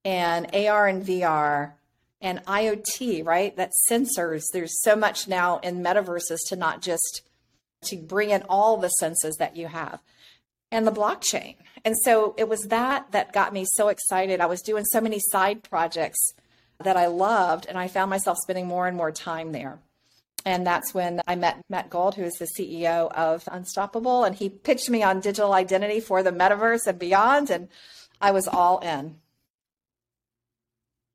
and 0.03 0.53
AR 0.53 0.87
and 0.87 1.05
VR 1.05 1.71
and 2.21 2.45
IoT, 2.45 3.25
right? 3.25 3.55
That 3.55 3.71
sensors, 3.89 4.43
there's 4.51 4.81
so 4.81 4.95
much 4.95 5.27
now 5.27 5.59
in 5.59 5.83
metaverses 5.83 6.39
to 6.47 6.55
not 6.55 6.81
just 6.81 7.21
to 7.83 7.97
bring 7.97 8.29
in 8.29 8.43
all 8.49 8.77
the 8.77 8.89
senses 8.89 9.35
that 9.37 9.55
you 9.55 9.67
have 9.67 10.01
and 10.71 10.85
the 10.85 10.91
blockchain. 10.91 11.55
And 11.85 11.95
so 12.03 12.35
it 12.37 12.47
was 12.47 12.61
that 12.63 13.11
that 13.11 13.33
got 13.33 13.53
me 13.53 13.65
so 13.73 13.87
excited. 13.87 14.41
I 14.41 14.45
was 14.45 14.61
doing 14.61 14.85
so 14.85 15.01
many 15.01 15.19
side 15.19 15.63
projects 15.63 16.33
that 16.79 16.97
I 16.97 17.07
loved, 17.07 17.65
and 17.67 17.77
I 17.77 17.87
found 17.87 18.09
myself 18.09 18.37
spending 18.41 18.67
more 18.67 18.87
and 18.87 18.95
more 18.95 19.11
time 19.11 19.51
there. 19.51 19.79
And 20.45 20.65
that's 20.65 20.93
when 20.93 21.21
I 21.27 21.35
met 21.35 21.61
Matt 21.69 21.89
Gould, 21.89 22.15
who 22.15 22.23
is 22.23 22.35
the 22.35 22.47
CEO 22.57 23.11
of 23.11 23.43
Unstoppable, 23.51 24.23
and 24.23 24.35
he 24.35 24.47
pitched 24.47 24.89
me 24.89 25.03
on 25.03 25.19
digital 25.19 25.53
identity 25.53 25.99
for 25.99 26.23
the 26.23 26.31
metaverse 26.31 26.87
and 26.87 26.97
beyond, 26.97 27.49
and 27.49 27.67
I 28.21 28.31
was 28.31 28.47
all 28.47 28.79
in. 28.79 29.15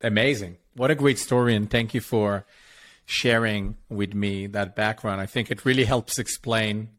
Amazing. 0.01 0.57
What 0.75 0.91
a 0.91 0.95
great 0.95 1.17
story, 1.17 1.55
and 1.55 1.69
thank 1.69 1.95
you 1.95 2.01
for 2.01 2.45
sharing 3.05 3.77
with 3.89 4.13
me 4.13 4.47
that 4.47 4.75
background. 4.75 5.21
I 5.21 5.25
think 5.25 5.51
it 5.51 5.65
really 5.65 5.85
helps 5.85 6.19
explain 6.19 6.89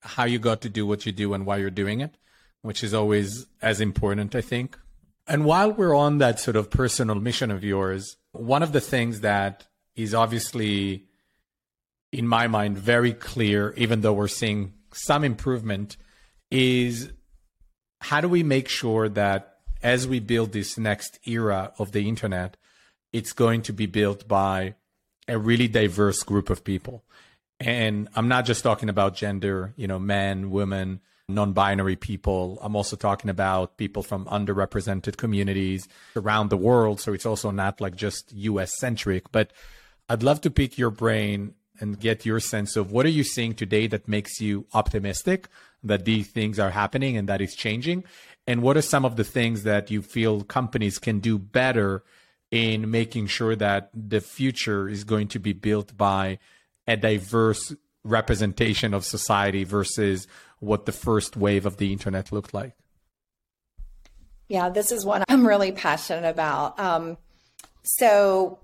how 0.00 0.24
you 0.24 0.38
got 0.38 0.60
to 0.62 0.68
do 0.68 0.86
what 0.86 1.06
you 1.06 1.12
do 1.12 1.34
and 1.34 1.46
why 1.46 1.58
you're 1.58 1.70
doing 1.70 2.00
it, 2.00 2.16
which 2.62 2.82
is 2.82 2.94
always 2.94 3.46
as 3.60 3.80
important, 3.80 4.34
I 4.34 4.40
think. 4.40 4.78
And 5.26 5.44
while 5.44 5.70
we're 5.70 5.94
on 5.94 6.18
that 6.18 6.40
sort 6.40 6.56
of 6.56 6.70
personal 6.70 7.14
mission 7.16 7.50
of 7.50 7.62
yours, 7.62 8.16
one 8.32 8.62
of 8.62 8.72
the 8.72 8.80
things 8.80 9.20
that 9.20 9.66
is 9.94 10.14
obviously, 10.14 11.04
in 12.10 12.26
my 12.26 12.48
mind, 12.48 12.78
very 12.78 13.12
clear, 13.12 13.72
even 13.76 14.00
though 14.00 14.12
we're 14.12 14.28
seeing 14.28 14.72
some 14.92 15.22
improvement, 15.22 15.96
is 16.50 17.12
how 18.00 18.20
do 18.20 18.28
we 18.28 18.42
make 18.42 18.68
sure 18.68 19.08
that 19.08 19.58
as 19.82 20.08
we 20.08 20.18
build 20.18 20.52
this 20.52 20.76
next 20.76 21.18
era 21.26 21.72
of 21.78 21.92
the 21.92 22.08
internet, 22.08 22.56
it's 23.12 23.32
going 23.32 23.62
to 23.62 23.72
be 23.72 23.86
built 23.86 24.26
by 24.26 24.74
a 25.28 25.38
really 25.38 25.68
diverse 25.68 26.22
group 26.22 26.50
of 26.50 26.64
people. 26.64 27.04
And 27.60 28.08
I'm 28.16 28.28
not 28.28 28.44
just 28.44 28.62
talking 28.62 28.88
about 28.88 29.14
gender, 29.14 29.72
you 29.76 29.86
know, 29.86 29.98
men, 29.98 30.50
women, 30.50 31.00
non 31.28 31.52
binary 31.52 31.96
people. 31.96 32.58
I'm 32.60 32.74
also 32.74 32.96
talking 32.96 33.30
about 33.30 33.76
people 33.76 34.02
from 34.02 34.24
underrepresented 34.26 35.16
communities 35.16 35.88
around 36.16 36.50
the 36.50 36.56
world. 36.56 37.00
So 37.00 37.12
it's 37.12 37.26
also 37.26 37.50
not 37.50 37.80
like 37.80 37.94
just 37.94 38.32
US 38.32 38.78
centric. 38.78 39.30
But 39.30 39.52
I'd 40.08 40.22
love 40.22 40.40
to 40.42 40.50
pick 40.50 40.76
your 40.76 40.90
brain 40.90 41.54
and 41.80 41.98
get 41.98 42.26
your 42.26 42.40
sense 42.40 42.76
of 42.76 42.92
what 42.92 43.06
are 43.06 43.10
you 43.10 43.24
seeing 43.24 43.54
today 43.54 43.86
that 43.88 44.08
makes 44.08 44.40
you 44.40 44.66
optimistic 44.72 45.48
that 45.82 46.04
these 46.04 46.28
things 46.28 46.58
are 46.58 46.70
happening 46.70 47.16
and 47.16 47.28
that 47.28 47.40
is 47.40 47.54
changing? 47.54 48.04
And 48.46 48.62
what 48.62 48.76
are 48.76 48.82
some 48.82 49.04
of 49.04 49.16
the 49.16 49.24
things 49.24 49.62
that 49.62 49.90
you 49.90 50.02
feel 50.02 50.42
companies 50.42 50.98
can 50.98 51.20
do 51.20 51.38
better 51.38 52.02
in 52.52 52.90
making 52.90 53.26
sure 53.26 53.56
that 53.56 53.90
the 53.94 54.20
future 54.20 54.88
is 54.88 55.02
going 55.02 55.26
to 55.26 55.40
be 55.40 55.54
built 55.54 55.96
by 55.96 56.38
a 56.86 56.96
diverse 56.96 57.74
representation 58.04 58.92
of 58.92 59.04
society 59.04 59.64
versus 59.64 60.28
what 60.60 60.84
the 60.84 60.92
first 60.92 61.36
wave 61.36 61.66
of 61.66 61.78
the 61.78 61.92
internet 61.92 62.30
looked 62.30 62.52
like? 62.52 62.74
Yeah, 64.48 64.68
this 64.68 64.92
is 64.92 65.04
one 65.04 65.24
I'm 65.28 65.46
really 65.46 65.72
passionate 65.72 66.28
about. 66.28 66.78
Um, 66.78 67.16
so 67.82 68.58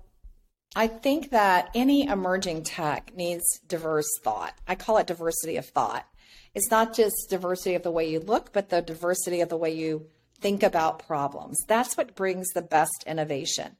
I 0.75 0.85
think 0.85 1.31
that 1.31 1.71
any 1.73 2.07
emerging 2.07 2.63
tech 2.63 3.13
needs 3.15 3.59
diverse 3.67 4.09
thought. 4.23 4.53
I 4.67 4.75
call 4.75 4.97
it 4.97 5.07
diversity 5.07 5.57
of 5.57 5.65
thought. 5.65 6.05
It's 6.53 6.69
not 6.69 6.93
just 6.93 7.29
diversity 7.29 7.73
of 7.73 7.81
the 7.81 7.91
way 7.91 8.07
you 8.07 8.19
look, 8.19 8.53
but 8.53 8.69
the 8.69 8.81
diversity 8.81 9.41
of 9.41 9.49
the 9.49 9.57
way 9.57 9.71
you 9.71 10.05
think 10.39 10.61
about 10.61 11.05
problems. 11.07 11.57
That's 11.67 11.97
what 11.97 12.15
brings 12.15 12.49
the 12.49 12.61
best 12.61 13.03
innovation. 13.07 13.77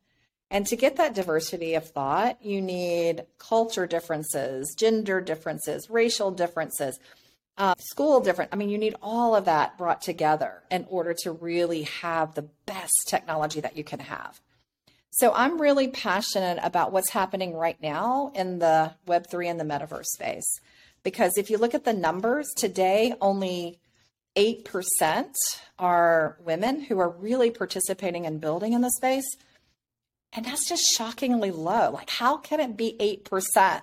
And 0.52 0.66
to 0.68 0.76
get 0.76 0.96
that 0.96 1.14
diversity 1.14 1.76
of 1.76 1.88
thought, 1.90 2.44
you 2.44 2.62
need 2.62 3.26
culture 3.38 3.86
differences, 3.86 4.74
gender 4.78 5.22
differences, 5.22 5.90
racial 5.90 6.32
differences, 6.32 7.00
uh, 7.58 7.76
school 7.78 8.20
different. 8.22 8.52
I 8.52 8.56
mean, 8.56 8.70
you 8.70 8.78
need 8.78 8.96
all 9.02 9.36
of 9.36 9.46
that 9.46 9.78
brought 9.78 10.02
together 10.02 10.64
in 10.72 10.86
order 10.90 11.14
to 11.24 11.32
really 11.32 11.84
have 11.84 12.34
the 12.34 12.48
best 12.66 13.08
technology 13.08 13.60
that 13.60 13.78
you 13.78 13.84
can 13.84 14.00
have. 14.00 14.40
So 15.12 15.34
I'm 15.34 15.60
really 15.60 15.90
passionate 15.90 16.60
about 16.64 16.92
what's 16.92 17.10
happening 17.10 17.54
right 17.54 17.80
now 17.82 18.32
in 18.34 18.60
the 18.60 18.94
Web3 19.08 19.52
and 19.52 19.60
the 19.60 19.66
metaverse 19.66 20.06
space. 20.06 20.50
Because 21.04 21.38
if 21.38 21.50
you 21.50 21.58
look 21.58 21.76
at 21.76 21.84
the 21.84 21.94
numbers 21.94 22.48
today, 22.56 23.14
only 23.20 23.80
8% 24.36 25.34
are 25.78 26.38
women 26.44 26.82
who 26.82 27.00
are 27.00 27.10
really 27.10 27.52
participating 27.52 28.26
and 28.26 28.40
building 28.40 28.74
in 28.74 28.82
the 28.82 28.92
space. 28.92 29.26
And 30.34 30.46
that's 30.46 30.70
just 30.70 30.84
shockingly 30.96 31.50
low. 31.50 31.90
Like, 31.92 32.10
how 32.10 32.38
can 32.38 32.60
it 32.60 32.78
be 32.78 32.96
8%? 33.00 33.82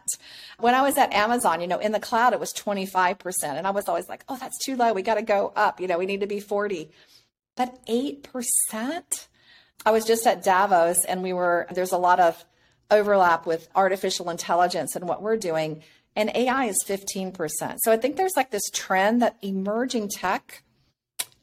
When 0.61 0.75
I 0.75 0.83
was 0.83 0.97
at 0.97 1.13
Amazon, 1.13 1.61
you 1.61 1.67
know, 1.67 1.79
in 1.79 1.91
the 1.91 1.99
cloud, 1.99 2.33
it 2.33 2.41
was 2.41 2.53
25%. 2.53 3.33
And 3.43 3.67
I 3.67 3.71
was 3.71 3.89
always 3.89 4.09
like, 4.09 4.25
oh, 4.29 4.37
that's 4.37 4.65
too 4.65 4.77
low. 4.77 4.93
We 4.93 5.03
got 5.03 5.15
to 5.15 5.23
go 5.23 5.53
up. 5.57 5.81
You 5.81 5.89
know, 5.89 5.99
we 5.99 6.07
need 6.07 6.21
to 6.21 6.27
be 6.27 6.39
40. 6.39 6.91
But 7.57 7.85
8%? 7.87 9.27
I 9.85 9.91
was 9.91 10.05
just 10.05 10.27
at 10.27 10.45
Davos 10.45 11.05
and 11.05 11.23
we 11.23 11.33
were, 11.33 11.67
there's 11.73 11.93
a 11.93 11.99
lot 11.99 12.21
of 12.21 12.45
overlap 12.91 13.47
with 13.47 13.69
artificial 13.75 14.31
intelligence 14.31 14.95
and 14.95 15.09
what 15.09 15.23
we're 15.23 15.37
doing. 15.37 15.83
And 16.15 16.31
AI 16.35 16.67
is 16.67 16.83
15%. 16.87 17.79
So 17.83 17.93
I 17.93 17.97
think 17.97 18.17
there's 18.17 18.37
like 18.37 18.51
this 18.51 18.71
trend 18.73 19.21
that 19.23 19.37
emerging 19.43 20.09
tech 20.09 20.63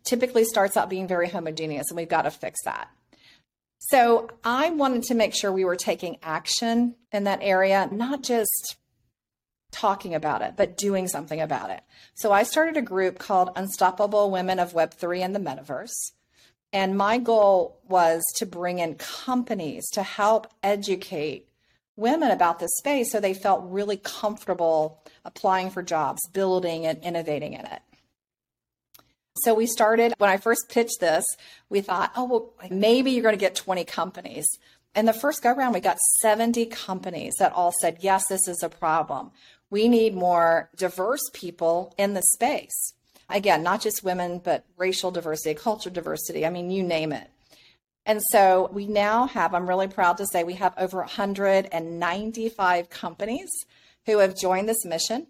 typically 0.03 0.45
starts 0.45 0.75
out 0.77 0.89
being 0.89 1.07
very 1.07 1.29
homogeneous, 1.29 1.89
and 1.89 1.97
we've 1.97 2.09
got 2.09 2.23
to 2.23 2.31
fix 2.31 2.63
that. 2.63 2.89
So 3.87 4.29
I 4.45 4.69
wanted 4.69 5.03
to 5.03 5.13
make 5.13 5.35
sure 5.35 5.51
we 5.51 5.65
were 5.65 5.75
taking 5.75 6.17
action 6.23 6.95
in 7.11 7.25
that 7.25 7.39
area, 7.41 7.89
not 7.91 8.23
just 8.23 8.77
talking 9.71 10.15
about 10.15 10.41
it, 10.41 10.53
but 10.55 10.77
doing 10.77 11.09
something 11.09 11.41
about 11.41 11.69
it. 11.69 11.81
So 12.15 12.31
I 12.31 12.43
started 12.43 12.77
a 12.77 12.81
group 12.81 13.19
called 13.19 13.49
Unstoppable 13.57 14.31
Women 14.31 14.59
of 14.59 14.71
Web3 14.71 15.19
and 15.19 15.35
the 15.35 15.39
Metaverse. 15.39 16.13
And 16.71 16.97
my 16.97 17.17
goal 17.17 17.81
was 17.87 18.23
to 18.37 18.45
bring 18.45 18.79
in 18.79 18.95
companies 18.95 19.89
to 19.91 20.01
help 20.01 20.47
educate 20.63 21.49
women 21.97 22.31
about 22.31 22.59
this 22.59 22.75
space 22.77 23.11
so 23.11 23.19
they 23.19 23.33
felt 23.33 23.65
really 23.65 23.97
comfortable 23.97 25.03
applying 25.25 25.69
for 25.69 25.83
jobs, 25.83 26.21
building 26.29 26.85
and 26.85 27.03
innovating 27.03 27.53
in 27.53 27.65
it. 27.65 27.81
So 29.35 29.53
we 29.53 29.65
started, 29.65 30.13
when 30.19 30.29
I 30.29 30.37
first 30.37 30.69
pitched 30.69 30.99
this, 30.99 31.25
we 31.69 31.81
thought, 31.81 32.11
oh, 32.15 32.25
well, 32.25 32.53
maybe 32.69 33.11
you're 33.11 33.23
going 33.23 33.33
to 33.33 33.39
get 33.39 33.55
20 33.55 33.83
companies. 33.85 34.45
And 34.95 35.07
the 35.07 35.13
first 35.13 35.41
go 35.41 35.53
round, 35.55 35.73
we 35.73 35.79
got 35.79 35.97
70 36.21 36.67
companies 36.67 37.33
that 37.39 37.51
all 37.51 37.73
said, 37.81 37.97
yes, 38.01 38.27
this 38.27 38.47
is 38.47 38.61
a 38.61 38.69
problem. 38.69 39.31
We 39.71 39.87
need 39.87 40.13
more 40.13 40.69
diverse 40.75 41.23
people 41.33 41.95
in 41.97 42.13
the 42.13 42.21
space. 42.33 42.93
Again, 43.27 43.63
not 43.63 43.81
just 43.81 44.03
women, 44.03 44.37
but 44.37 44.65
racial 44.77 45.09
diversity, 45.09 45.55
cultural 45.55 45.93
diversity. 45.93 46.45
I 46.45 46.51
mean, 46.51 46.69
you 46.69 46.83
name 46.83 47.11
it. 47.11 47.31
And 48.05 48.21
so 48.31 48.69
we 48.71 48.85
now 48.85 49.27
have, 49.27 49.55
I'm 49.55 49.67
really 49.67 49.87
proud 49.87 50.17
to 50.17 50.27
say, 50.27 50.43
we 50.43 50.53
have 50.55 50.73
over 50.77 50.97
195 50.97 52.89
companies 52.89 53.49
who 54.05 54.19
have 54.19 54.37
joined 54.37 54.69
this 54.69 54.85
mission. 54.85 55.27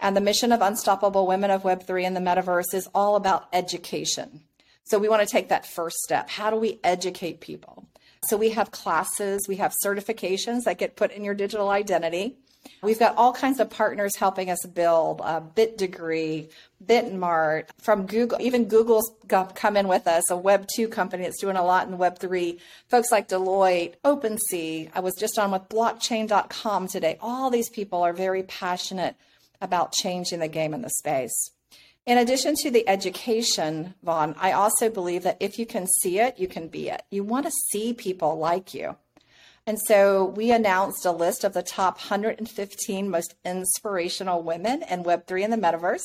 And 0.00 0.16
the 0.16 0.20
mission 0.20 0.50
of 0.50 0.62
Unstoppable 0.62 1.26
Women 1.26 1.50
of 1.50 1.62
Web3 1.62 2.04
in 2.04 2.14
the 2.14 2.20
Metaverse 2.20 2.72
is 2.72 2.88
all 2.94 3.16
about 3.16 3.48
education. 3.52 4.40
So 4.84 4.98
we 4.98 5.08
want 5.08 5.22
to 5.22 5.28
take 5.28 5.50
that 5.50 5.66
first 5.66 5.98
step. 5.98 6.30
How 6.30 6.50
do 6.50 6.56
we 6.56 6.80
educate 6.82 7.40
people? 7.40 7.86
So 8.24 8.36
we 8.36 8.50
have 8.50 8.70
classes, 8.70 9.46
we 9.48 9.56
have 9.56 9.74
certifications 9.84 10.64
that 10.64 10.78
get 10.78 10.96
put 10.96 11.12
in 11.12 11.22
your 11.22 11.34
digital 11.34 11.68
identity. 11.68 12.36
We've 12.82 12.98
got 12.98 13.16
all 13.16 13.32
kinds 13.32 13.60
of 13.60 13.70
partners 13.70 14.16
helping 14.16 14.50
us 14.50 14.58
build 14.66 15.20
uh, 15.22 15.40
BitDegree, 15.40 16.50
Bitmart, 16.84 17.68
from 17.78 18.06
Google. 18.06 18.38
Even 18.40 18.66
Google's 18.66 19.10
come 19.54 19.76
in 19.76 19.88
with 19.88 20.06
us, 20.06 20.30
a 20.30 20.36
Web 20.36 20.66
2 20.74 20.88
company 20.88 21.24
that's 21.24 21.40
doing 21.40 21.56
a 21.56 21.64
lot 21.64 21.88
in 21.88 21.96
Web 21.96 22.18
3. 22.18 22.58
Folks 22.88 23.10
like 23.10 23.28
Deloitte, 23.28 23.94
OpenSea. 24.04 24.90
I 24.94 25.00
was 25.00 25.14
just 25.14 25.38
on 25.38 25.50
with 25.50 25.68
blockchain.com 25.68 26.88
today. 26.88 27.16
All 27.20 27.50
these 27.50 27.70
people 27.70 28.02
are 28.02 28.12
very 28.12 28.42
passionate 28.42 29.16
about 29.60 29.92
changing 29.92 30.40
the 30.40 30.48
game 30.48 30.74
in 30.74 30.82
the 30.82 30.90
space. 30.90 31.50
In 32.06 32.18
addition 32.18 32.54
to 32.56 32.70
the 32.70 32.88
education, 32.88 33.94
Jan, 34.04 34.34
I 34.40 34.52
also 34.52 34.88
believe 34.88 35.22
that 35.22 35.36
if 35.38 35.58
you 35.58 35.66
can 35.66 35.86
see 35.86 36.18
it, 36.18 36.38
you 36.38 36.48
can 36.48 36.68
be 36.68 36.88
it. 36.88 37.02
You 37.10 37.22
want 37.22 37.46
to 37.46 37.52
see 37.70 37.92
people 37.92 38.38
like 38.38 38.74
you. 38.74 38.96
And 39.66 39.78
so 39.78 40.24
we 40.24 40.50
announced 40.50 41.04
a 41.04 41.12
list 41.12 41.44
of 41.44 41.52
the 41.52 41.62
top 41.62 41.98
115 41.98 43.10
most 43.10 43.34
inspirational 43.44 44.42
women 44.42 44.82
in 44.90 45.04
Web3 45.04 45.42
in 45.42 45.50
the 45.50 45.56
metaverse. 45.56 46.02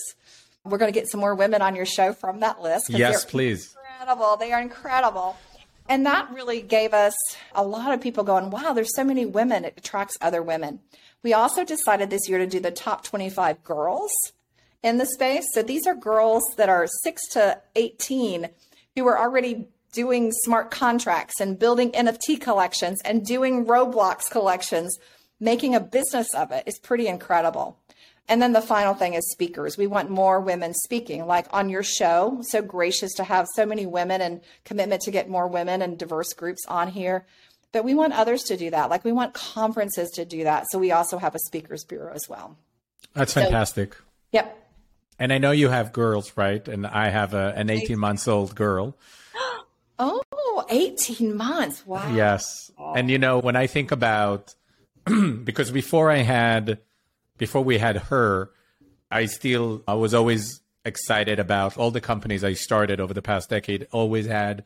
We're 0.64 0.78
going 0.78 0.92
to 0.92 1.00
get 1.00 1.10
some 1.10 1.22
more 1.22 1.34
women 1.34 1.62
on 1.62 1.76
your 1.76 1.86
show 1.86 2.14
from 2.14 2.42
that 2.42 2.62
list. 2.62 2.90
Yes, 2.90 3.24
please. 3.24 3.76
Incredible. 3.94 4.36
They 4.38 4.52
are 4.52 4.62
incredible. 4.62 5.38
And 5.88 6.06
that 6.06 6.32
really 6.34 6.62
gave 6.62 6.94
us 6.94 7.16
a 7.54 7.64
lot 7.64 7.94
of 7.94 8.02
people 8.02 8.24
going, 8.24 8.50
wow, 8.50 8.74
there's 8.74 8.96
so 8.96 9.04
many 9.04 9.26
women. 9.26 9.64
It 9.64 9.76
attracts 9.78 10.18
other 10.20 10.42
women. 10.42 10.80
We 11.26 11.34
also 11.34 11.66
decided 11.66 12.12
this 12.12 12.30
year 12.30 12.38
to 12.38 12.46
do 12.46 12.60
the 12.60 12.70
top 12.70 13.04
25 13.04 13.64
girls 13.64 14.12
in 14.84 15.00
the 15.00 15.08
space. 15.08 15.44
So 15.54 15.64
these 15.64 15.88
are 15.88 15.96
girls 15.96 16.44
that 16.58 16.70
are 16.70 16.86
6 16.86 17.30
to 17.30 17.60
18 17.76 18.48
who 18.96 19.08
are 19.08 19.18
already 19.18 19.68
doing 19.92 20.32
smart 20.32 20.70
contracts 20.70 21.42
and 21.42 21.58
building 21.58 21.92
NFT 21.94 22.40
collections 22.40 23.02
and 23.04 23.26
doing 23.26 23.66
Roblox 23.66 24.30
collections, 24.30 25.00
making 25.40 25.74
a 25.74 25.80
business 25.80 26.32
of 26.36 26.52
it 26.52 26.64
is 26.68 26.78
pretty 26.78 27.08
incredible. 27.08 27.80
And 28.28 28.40
then 28.40 28.54
the 28.54 28.62
final 28.62 28.94
thing 28.94 29.16
is 29.16 29.28
speakers. 29.32 29.80
We 29.80 29.88
want 29.88 30.12
more 30.12 30.40
women 30.40 30.76
speaking, 30.76 31.26
like 31.26 31.48
on 31.52 31.70
your 31.70 31.82
show. 31.82 32.38
So 32.44 32.62
gracious 32.62 33.14
to 33.16 33.24
have 33.24 33.48
so 33.56 33.66
many 33.66 33.88
women 33.88 34.22
and 34.22 34.42
commitment 34.64 35.02
to 35.04 35.12
get 35.12 35.28
more 35.28 35.48
women 35.48 35.82
and 35.82 35.98
diverse 35.98 36.34
groups 36.34 36.62
on 36.68 36.90
here. 36.90 37.26
But 37.76 37.84
we 37.84 37.94
want 37.94 38.14
others 38.14 38.44
to 38.44 38.56
do 38.56 38.70
that. 38.70 38.90
Like 38.90 39.04
we 39.04 39.12
want 39.12 39.34
conferences 39.34 40.10
to 40.12 40.24
do 40.24 40.46
that. 40.46 40.72
So 40.72 40.80
we 40.80 40.94
also 40.94 41.18
have 41.18 41.36
a 41.36 41.40
speakers 41.40 41.84
bureau 41.84 42.14
as 42.14 42.30
well. 42.30 42.56
That's 43.14 43.34
fantastic. 43.34 43.96
So, 43.96 44.02
yep. 44.32 44.70
And 45.20 45.34
I 45.34 45.40
know 45.40 45.52
you 45.52 45.68
have 45.68 45.92
girls, 45.92 46.32
right? 46.38 46.66
And 46.70 46.88
I 46.88 47.10
have 47.10 47.34
a, 47.34 47.52
an 47.54 47.70
18 47.70 48.00
months 48.00 48.30
old 48.30 48.56
girl. 48.56 48.98
Oh, 49.98 50.66
18 50.70 51.36
months. 51.38 51.86
Wow. 51.86 52.14
Yes. 52.14 52.70
And 52.78 53.10
you 53.10 53.18
know, 53.18 53.40
when 53.40 53.56
I 53.56 53.68
think 53.68 53.92
about 53.92 54.54
because 55.44 55.72
before 55.72 56.12
I 56.12 56.18
had 56.18 56.80
before 57.38 57.64
we 57.64 57.78
had 57.78 57.98
her, 57.98 58.52
I 59.10 59.26
still 59.26 59.84
I 59.86 59.94
was 59.94 60.14
always 60.14 60.62
excited 60.84 61.40
about 61.40 61.78
all 61.78 61.92
the 61.92 62.02
companies 62.02 62.44
I 62.44 62.54
started 62.54 63.00
over 63.00 63.14
the 63.14 63.22
past 63.22 63.50
decade 63.50 63.88
always 63.92 64.26
had 64.28 64.66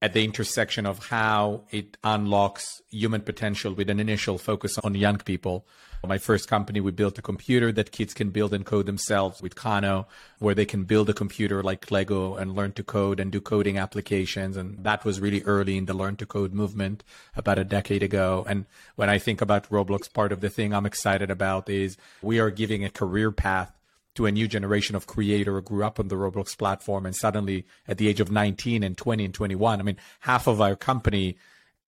at 0.00 0.12
the 0.12 0.24
intersection 0.24 0.86
of 0.86 1.06
how 1.06 1.62
it 1.70 1.96
unlocks 2.04 2.82
human 2.90 3.20
potential 3.20 3.72
with 3.74 3.90
an 3.90 3.98
initial 3.98 4.38
focus 4.38 4.78
on 4.78 4.94
young 4.94 5.18
people. 5.18 5.66
My 6.06 6.18
first 6.18 6.48
company, 6.48 6.80
we 6.80 6.92
built 6.92 7.18
a 7.18 7.22
computer 7.22 7.72
that 7.72 7.90
kids 7.90 8.14
can 8.14 8.30
build 8.30 8.54
and 8.54 8.64
code 8.64 8.86
themselves 8.86 9.42
with 9.42 9.56
Kano, 9.56 10.06
where 10.38 10.54
they 10.54 10.64
can 10.64 10.84
build 10.84 11.10
a 11.10 11.12
computer 11.12 11.60
like 11.60 11.90
Lego 11.90 12.36
and 12.36 12.54
learn 12.54 12.70
to 12.74 12.84
code 12.84 13.18
and 13.18 13.32
do 13.32 13.40
coding 13.40 13.78
applications. 13.78 14.56
And 14.56 14.84
that 14.84 15.04
was 15.04 15.20
really 15.20 15.42
early 15.42 15.76
in 15.76 15.86
the 15.86 15.94
learn 15.94 16.14
to 16.16 16.26
code 16.26 16.54
movement 16.54 17.02
about 17.34 17.58
a 17.58 17.64
decade 17.64 18.04
ago. 18.04 18.46
And 18.48 18.66
when 18.94 19.10
I 19.10 19.18
think 19.18 19.40
about 19.40 19.68
Roblox, 19.70 20.12
part 20.12 20.30
of 20.30 20.40
the 20.40 20.50
thing 20.50 20.72
I'm 20.72 20.86
excited 20.86 21.32
about 21.32 21.68
is 21.68 21.96
we 22.22 22.38
are 22.38 22.50
giving 22.50 22.84
a 22.84 22.90
career 22.90 23.32
path 23.32 23.72
to 24.18 24.26
a 24.26 24.32
new 24.32 24.48
generation 24.48 24.96
of 24.96 25.06
creator 25.06 25.52
who 25.52 25.62
grew 25.62 25.84
up 25.84 26.00
on 26.00 26.08
the 26.08 26.16
Roblox 26.16 26.58
platform 26.58 27.06
and 27.06 27.14
suddenly 27.14 27.64
at 27.86 27.98
the 27.98 28.08
age 28.08 28.18
of 28.18 28.32
19 28.32 28.82
and 28.82 28.98
20 28.98 29.26
and 29.26 29.32
21, 29.32 29.78
I 29.78 29.82
mean, 29.84 29.96
half 30.18 30.48
of 30.48 30.60
our 30.60 30.74
company 30.74 31.36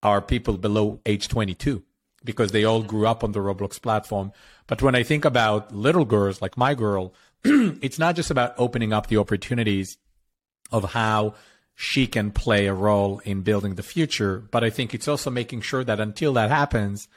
are 0.01 0.23
people 0.23 0.57
below 0.57 1.01
age 1.05 1.27
22 1.27 1.83
because 2.25 2.53
they 2.53 2.62
all 2.62 2.85
grew 2.85 3.05
up 3.09 3.25
on 3.25 3.33
the 3.33 3.40
Roblox 3.40 3.83
platform. 3.83 4.31
But 4.69 4.81
when 4.81 4.95
I 4.95 5.03
think 5.03 5.25
about 5.25 5.75
little 5.75 6.05
girls 6.05 6.40
like 6.40 6.57
my 6.57 6.73
girl, 6.75 7.14
it's 7.45 7.99
not 7.99 8.14
just 8.14 8.31
about 8.31 8.55
opening 8.59 8.93
up 8.93 9.09
the 9.09 9.16
opportunities 9.16 9.99
of 10.71 10.93
how 10.93 11.35
she 11.75 12.07
can 12.07 12.31
play 12.31 12.69
a 12.69 12.75
role 12.75 13.19
in 13.25 13.40
building 13.40 13.75
the 13.75 13.83
future, 13.83 14.38
but 14.53 14.62
I 14.62 14.71
think 14.71 14.95
it's 14.95 15.09
also 15.09 15.31
making 15.31 15.62
sure 15.62 15.83
that 15.83 15.99
until 15.99 16.33
that 16.35 16.51
happens, 16.51 17.09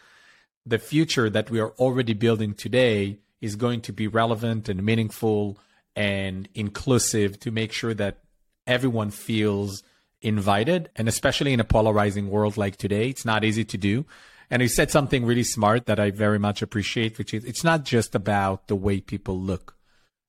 the 0.65 0.79
future 0.79 1.29
that 1.29 1.51
we 1.51 1.59
are 1.59 1.73
already 1.77 2.13
building 2.13 2.55
today 2.55 3.19
is 3.43 3.57
going 3.57 3.81
to 3.81 3.91
be 3.91 4.07
relevant 4.07 4.69
and 4.69 4.81
meaningful 4.83 5.57
and 5.97 6.47
inclusive 6.55 7.37
to 7.41 7.51
make 7.51 7.73
sure 7.73 7.93
that 7.93 8.19
everyone 8.65 9.11
feels 9.11 9.83
invited. 10.21 10.89
And 10.95 11.09
especially 11.09 11.51
in 11.51 11.59
a 11.59 11.65
polarizing 11.65 12.29
world 12.29 12.55
like 12.55 12.77
today, 12.77 13.09
it's 13.09 13.25
not 13.25 13.43
easy 13.43 13.65
to 13.65 13.77
do. 13.77 14.05
And 14.49 14.61
he 14.61 14.69
said 14.69 14.89
something 14.91 15.25
really 15.25 15.43
smart 15.43 15.87
that 15.87 15.99
I 15.99 16.09
very 16.11 16.39
much 16.39 16.61
appreciate, 16.61 17.17
which 17.17 17.33
is 17.33 17.43
it's 17.43 17.65
not 17.65 17.83
just 17.83 18.15
about 18.15 18.67
the 18.67 18.77
way 18.77 19.01
people 19.01 19.37
look. 19.37 19.75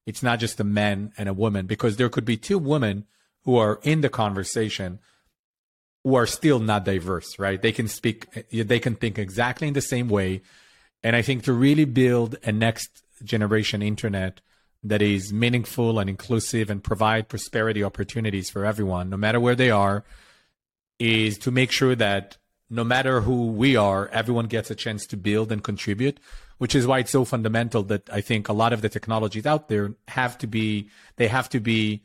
It's 0.06 0.22
not 0.22 0.40
just 0.40 0.58
a 0.58 0.64
man 0.64 1.12
and 1.16 1.28
a 1.28 1.32
woman, 1.32 1.66
because 1.66 1.96
there 1.96 2.08
could 2.08 2.24
be 2.24 2.36
two 2.36 2.58
women 2.58 3.06
who 3.44 3.56
are 3.56 3.78
in 3.84 4.00
the 4.00 4.08
conversation 4.08 4.98
who 6.02 6.16
are 6.16 6.26
still 6.26 6.58
not 6.58 6.84
diverse, 6.84 7.38
right? 7.38 7.62
They 7.62 7.72
can 7.72 7.86
speak, 7.86 8.26
they 8.50 8.80
can 8.80 8.96
think 8.96 9.18
exactly 9.18 9.68
in 9.68 9.74
the 9.74 9.80
same 9.80 10.08
way. 10.08 10.42
And 11.02 11.14
I 11.14 11.22
think 11.22 11.44
to 11.44 11.52
really 11.52 11.84
build 11.84 12.36
a 12.42 12.50
next 12.50 13.03
generation 13.22 13.82
internet 13.82 14.40
that 14.82 15.00
is 15.00 15.32
meaningful 15.32 15.98
and 15.98 16.10
inclusive 16.10 16.68
and 16.68 16.84
provide 16.84 17.28
prosperity 17.28 17.82
opportunities 17.82 18.50
for 18.50 18.64
everyone, 18.64 19.08
no 19.08 19.16
matter 19.16 19.40
where 19.40 19.54
they 19.54 19.70
are, 19.70 20.04
is 20.98 21.38
to 21.38 21.50
make 21.50 21.70
sure 21.70 21.94
that 21.94 22.36
no 22.68 22.84
matter 22.84 23.22
who 23.22 23.48
we 23.48 23.76
are, 23.76 24.08
everyone 24.08 24.46
gets 24.46 24.70
a 24.70 24.74
chance 24.74 25.06
to 25.06 25.16
build 25.16 25.50
and 25.50 25.62
contribute, 25.62 26.18
which 26.58 26.74
is 26.74 26.86
why 26.86 26.98
it's 26.98 27.10
so 27.10 27.24
fundamental 27.24 27.82
that 27.84 28.08
I 28.12 28.20
think 28.20 28.48
a 28.48 28.52
lot 28.52 28.72
of 28.72 28.82
the 28.82 28.88
technologies 28.88 29.46
out 29.46 29.68
there 29.68 29.94
have 30.08 30.36
to 30.38 30.46
be, 30.46 30.90
they 31.16 31.28
have 31.28 31.48
to 31.50 31.60
be 31.60 32.02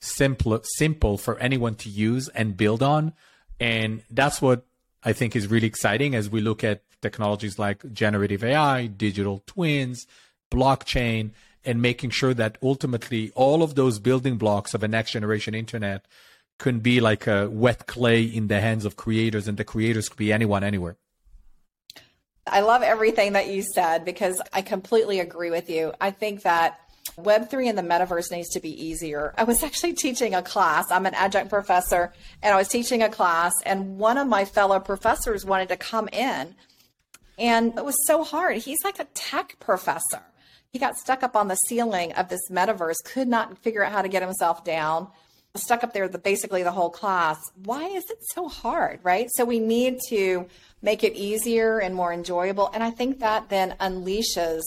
simple, 0.00 0.60
simple 0.62 1.18
for 1.18 1.38
anyone 1.38 1.74
to 1.76 1.88
use 1.88 2.28
and 2.28 2.56
build 2.56 2.82
on. 2.82 3.12
And 3.58 4.02
that's 4.10 4.40
what 4.40 4.66
I 5.02 5.12
think 5.12 5.34
is 5.34 5.48
really 5.48 5.66
exciting 5.66 6.14
as 6.14 6.30
we 6.30 6.40
look 6.40 6.64
at 6.64 6.82
technologies 7.02 7.58
like 7.58 7.92
generative 7.92 8.42
AI, 8.42 8.86
digital 8.86 9.42
twins, 9.46 10.06
blockchain, 10.54 11.30
and 11.64 11.80
making 11.80 12.10
sure 12.10 12.34
that 12.34 12.58
ultimately 12.62 13.32
all 13.34 13.62
of 13.62 13.74
those 13.74 13.98
building 13.98 14.36
blocks 14.36 14.74
of 14.74 14.82
a 14.82 14.88
next 14.88 15.12
generation 15.12 15.54
internet 15.54 16.06
can 16.58 16.80
be 16.80 17.00
like 17.00 17.26
a 17.26 17.48
wet 17.50 17.86
clay 17.86 18.22
in 18.22 18.48
the 18.48 18.60
hands 18.60 18.84
of 18.84 18.96
creators, 18.96 19.48
and 19.48 19.56
the 19.56 19.64
creators 19.64 20.08
could 20.08 20.18
be 20.18 20.32
anyone, 20.32 20.62
anywhere. 20.62 20.96
I 22.46 22.60
love 22.60 22.82
everything 22.82 23.32
that 23.32 23.48
you 23.48 23.62
said 23.62 24.04
because 24.04 24.40
I 24.52 24.60
completely 24.62 25.20
agree 25.20 25.50
with 25.50 25.70
you. 25.70 25.94
I 26.00 26.10
think 26.10 26.42
that 26.42 26.78
Web3 27.18 27.70
and 27.70 27.78
the 27.78 27.82
metaverse 27.82 28.30
needs 28.30 28.50
to 28.50 28.60
be 28.60 28.70
easier. 28.86 29.34
I 29.38 29.44
was 29.44 29.62
actually 29.62 29.94
teaching 29.94 30.34
a 30.34 30.42
class. 30.42 30.90
I'm 30.90 31.06
an 31.06 31.14
adjunct 31.14 31.48
professor, 31.50 32.12
and 32.42 32.52
I 32.52 32.56
was 32.56 32.68
teaching 32.68 33.02
a 33.02 33.08
class, 33.08 33.52
and 33.64 33.98
one 33.98 34.18
of 34.18 34.28
my 34.28 34.44
fellow 34.44 34.78
professors 34.78 35.44
wanted 35.44 35.68
to 35.70 35.76
come 35.76 36.08
in, 36.08 36.54
and 37.38 37.76
it 37.76 37.84
was 37.84 37.96
so 38.06 38.24
hard. 38.24 38.58
He's 38.58 38.84
like 38.84 39.00
a 39.00 39.06
tech 39.14 39.56
professor 39.58 40.22
he 40.74 40.80
got 40.80 40.96
stuck 40.96 41.22
up 41.22 41.36
on 41.36 41.46
the 41.46 41.54
ceiling 41.54 42.12
of 42.14 42.28
this 42.28 42.50
metaverse, 42.50 42.96
could 43.04 43.28
not 43.28 43.56
figure 43.58 43.84
out 43.84 43.92
how 43.92 44.02
to 44.02 44.08
get 44.08 44.22
himself 44.22 44.64
down, 44.64 45.06
stuck 45.54 45.84
up 45.84 45.92
there 45.92 46.08
the 46.08 46.18
basically 46.18 46.64
the 46.64 46.72
whole 46.72 46.90
class. 46.90 47.38
Why 47.64 47.84
is 47.84 48.10
it 48.10 48.18
so 48.32 48.48
hard, 48.48 48.98
right? 49.04 49.28
So 49.36 49.44
we 49.44 49.60
need 49.60 50.00
to 50.08 50.48
make 50.82 51.04
it 51.04 51.14
easier 51.14 51.78
and 51.78 51.94
more 51.94 52.12
enjoyable. 52.12 52.72
And 52.74 52.82
I 52.82 52.90
think 52.90 53.20
that 53.20 53.50
then 53.50 53.76
unleashes 53.78 54.62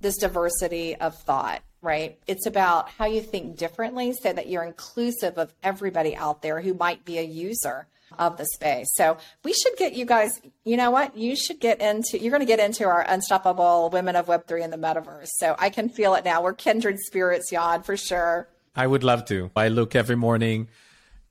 this 0.00 0.16
diversity 0.16 0.96
of 0.96 1.14
thought. 1.14 1.60
right? 1.80 2.18
It's 2.26 2.46
about 2.46 2.88
how 2.88 3.06
you 3.06 3.20
think 3.20 3.56
differently 3.56 4.12
so 4.12 4.32
that 4.32 4.48
you're 4.48 4.64
inclusive 4.64 5.38
of 5.38 5.54
everybody 5.62 6.16
out 6.16 6.42
there 6.42 6.60
who 6.60 6.74
might 6.74 7.04
be 7.04 7.18
a 7.18 7.22
user 7.22 7.86
of 8.18 8.36
the 8.36 8.46
space. 8.46 8.88
So 8.94 9.18
we 9.44 9.52
should 9.52 9.76
get 9.76 9.94
you 9.94 10.04
guys, 10.04 10.40
you 10.64 10.76
know 10.76 10.90
what? 10.90 11.16
You 11.16 11.36
should 11.36 11.60
get 11.60 11.80
into, 11.80 12.18
you're 12.18 12.30
going 12.30 12.40
to 12.40 12.46
get 12.46 12.60
into 12.60 12.84
our 12.84 13.02
Unstoppable 13.02 13.90
Women 13.90 14.16
of 14.16 14.26
Web3 14.26 14.62
in 14.64 14.70
the 14.70 14.76
Metaverse. 14.76 15.28
So 15.38 15.56
I 15.58 15.70
can 15.70 15.88
feel 15.88 16.14
it 16.14 16.24
now. 16.24 16.42
We're 16.42 16.54
kindred 16.54 16.98
spirits, 17.00 17.50
Jan, 17.50 17.82
for 17.82 17.96
sure. 17.96 18.48
I 18.74 18.86
would 18.86 19.04
love 19.04 19.24
to. 19.26 19.50
I 19.56 19.68
look 19.68 19.94
every 19.94 20.16
morning. 20.16 20.68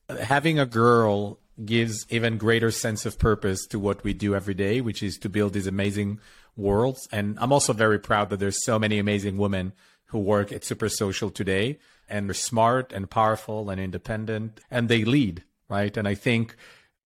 Having 0.08 0.58
a 0.58 0.66
girl 0.66 1.38
gives 1.64 2.06
even 2.10 2.38
greater 2.38 2.70
sense 2.70 3.04
of 3.04 3.18
purpose 3.18 3.66
to 3.66 3.78
what 3.78 4.04
we 4.04 4.14
do 4.14 4.34
every 4.34 4.54
day, 4.54 4.80
which 4.80 5.02
is 5.02 5.16
to 5.18 5.28
build 5.28 5.52
these 5.52 5.66
amazing 5.66 6.20
worlds. 6.56 7.08
And 7.12 7.38
I'm 7.40 7.52
also 7.52 7.72
very 7.72 7.98
proud 7.98 8.30
that 8.30 8.38
there's 8.38 8.64
so 8.64 8.78
many 8.78 8.98
amazing 8.98 9.38
women 9.38 9.72
who 10.06 10.18
work 10.18 10.52
at 10.52 10.62
Supersocial 10.62 11.32
today 11.32 11.78
and 12.08 12.28
they're 12.28 12.34
smart 12.34 12.92
and 12.92 13.10
powerful 13.10 13.70
and 13.70 13.80
independent 13.80 14.60
and 14.70 14.88
they 14.88 15.04
lead, 15.04 15.44
right? 15.68 15.96
And 15.96 16.06
I 16.06 16.14
think 16.14 16.56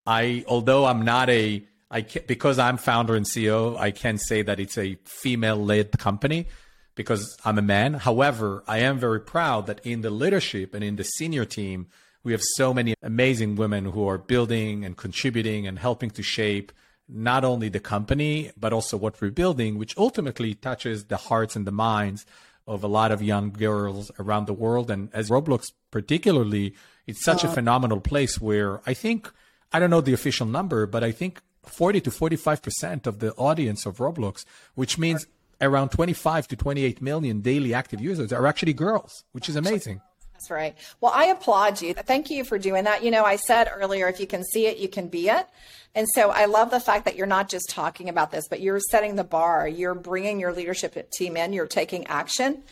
I, 0.07 0.44
although 0.48 0.87
I'm 0.87 1.05
not 1.05 1.31
a, 1.31 1.64
I 1.90 2.03
can, 2.03 2.22
because 2.27 2.59
I'm 2.59 2.77
founder 2.77 3.14
and 3.14 3.27
CEO, 3.27 3.79
I 3.79 3.90
can 3.90 4.18
say 4.18 4.42
that 4.42 4.59
it's 4.59 4.79
a 4.79 4.96
female 5.05 5.57
led 5.57 5.98
company 5.98 6.46
because 6.94 7.37
I'm 7.44 7.59
a 7.59 7.62
man. 7.62 7.94
However, 7.94 8.64
I 8.66 8.79
am 8.79 8.98
very 8.98 9.20
proud 9.20 9.66
that 9.66 9.85
in 9.85 10.01
the 10.01 10.11
leadership 10.11 10.75
and 10.75 10.83
in 10.83 10.96
the 10.96 11.05
senior 11.05 11.44
team, 11.44 11.88
we 12.25 12.33
have 12.33 12.42
so 12.57 12.72
many 12.72 12.94
amazing 13.03 13.57
women 13.57 13.87
who 13.87 14.07
are 14.09 14.18
building 14.18 14.85
and 14.85 14.96
contributing 14.96 15.66
and 15.66 15.79
helping 15.79 16.11
to 16.11 16.22
shape 16.22 16.72
not 17.09 17.44
only 17.44 17.68
the 17.68 17.81
company, 17.81 18.53
but 18.57 18.72
also 18.72 18.96
what 18.96 19.20
we're 19.20 19.31
building, 19.31 19.77
which 19.77 19.96
ultimately 19.98 20.55
touches 20.55 21.07
the 21.07 21.16
hearts 21.16 21.57
and 21.57 21.66
the 21.66 21.72
minds 21.72 22.25
of 22.66 22.85
a 22.85 22.88
lot 22.88 23.11
of 23.11 23.22
young 23.22 23.51
girls 23.51 24.11
around 24.18 24.46
the 24.46 24.53
world. 24.53 24.90
And 24.90 25.11
as 25.12 25.31
Roblox, 25.31 25.72
particularly, 25.90 26.75
it's 27.07 27.25
such 27.25 27.45
a 27.45 27.49
uh, 27.49 27.53
phenomenal 27.53 28.01
place 28.01 28.41
where 28.41 28.81
I 28.87 28.95
think, 28.95 29.31
I 29.73 29.79
don't 29.79 29.91
know 29.91 30.01
the 30.01 30.12
official 30.12 30.47
number, 30.47 30.87
but 30.87 31.03
I 31.03 31.12
think 31.12 31.41
40 31.65 32.01
to 32.03 32.11
45% 32.11 33.07
of 33.07 33.19
the 33.21 33.33
audience 33.35 33.87
of 33.87 33.99
Roblox, 33.99 34.45
which 34.75 34.99
means 34.99 35.27
around 35.61 35.91
25 35.91 36.49
to 36.49 36.57
28 36.57 37.01
million 37.01 37.41
daily 37.41 37.73
active 37.73 38.01
users, 38.01 38.33
are 38.33 38.47
actually 38.47 38.73
girls, 38.73 39.25
which 39.33 39.49
is 39.49 39.57
amazing. 39.57 40.01
That's 40.33 40.51
right. 40.51 40.77
Well, 41.01 41.12
I 41.15 41.27
applaud 41.27 41.81
you. 41.81 41.95
Thank 41.95 42.29
you 42.29 42.43
for 42.43 42.59
doing 42.59 42.85
that. 42.85 43.05
You 43.05 43.12
know, 43.12 43.25
I 43.25 43.37
said 43.37 43.71
earlier, 43.73 44.09
if 44.09 44.19
you 44.19 44.27
can 44.27 44.43
see 44.43 44.67
it, 44.67 44.79
you 44.79 44.88
can 44.88 45.07
be 45.07 45.29
it. 45.29 45.47
And 45.95 46.09
so 46.15 46.31
I 46.31 46.47
love 46.47 46.71
the 46.71 46.81
fact 46.81 47.05
that 47.05 47.17
you're 47.17 47.29
not 47.29 47.49
just 47.49 47.71
talking 47.71 48.09
about 48.09 48.33
this, 48.33 48.49
but 48.49 48.61
you're 48.61 48.81
setting 48.81 49.15
the 49.15 49.25
bar. 49.25 49.69
You're 49.69 49.95
bringing 49.95 50.41
your 50.41 50.53
leadership 50.53 51.11
team 51.12 51.37
in, 51.37 51.53
you're 51.53 51.67
taking 51.67 52.09
action. 52.09 52.65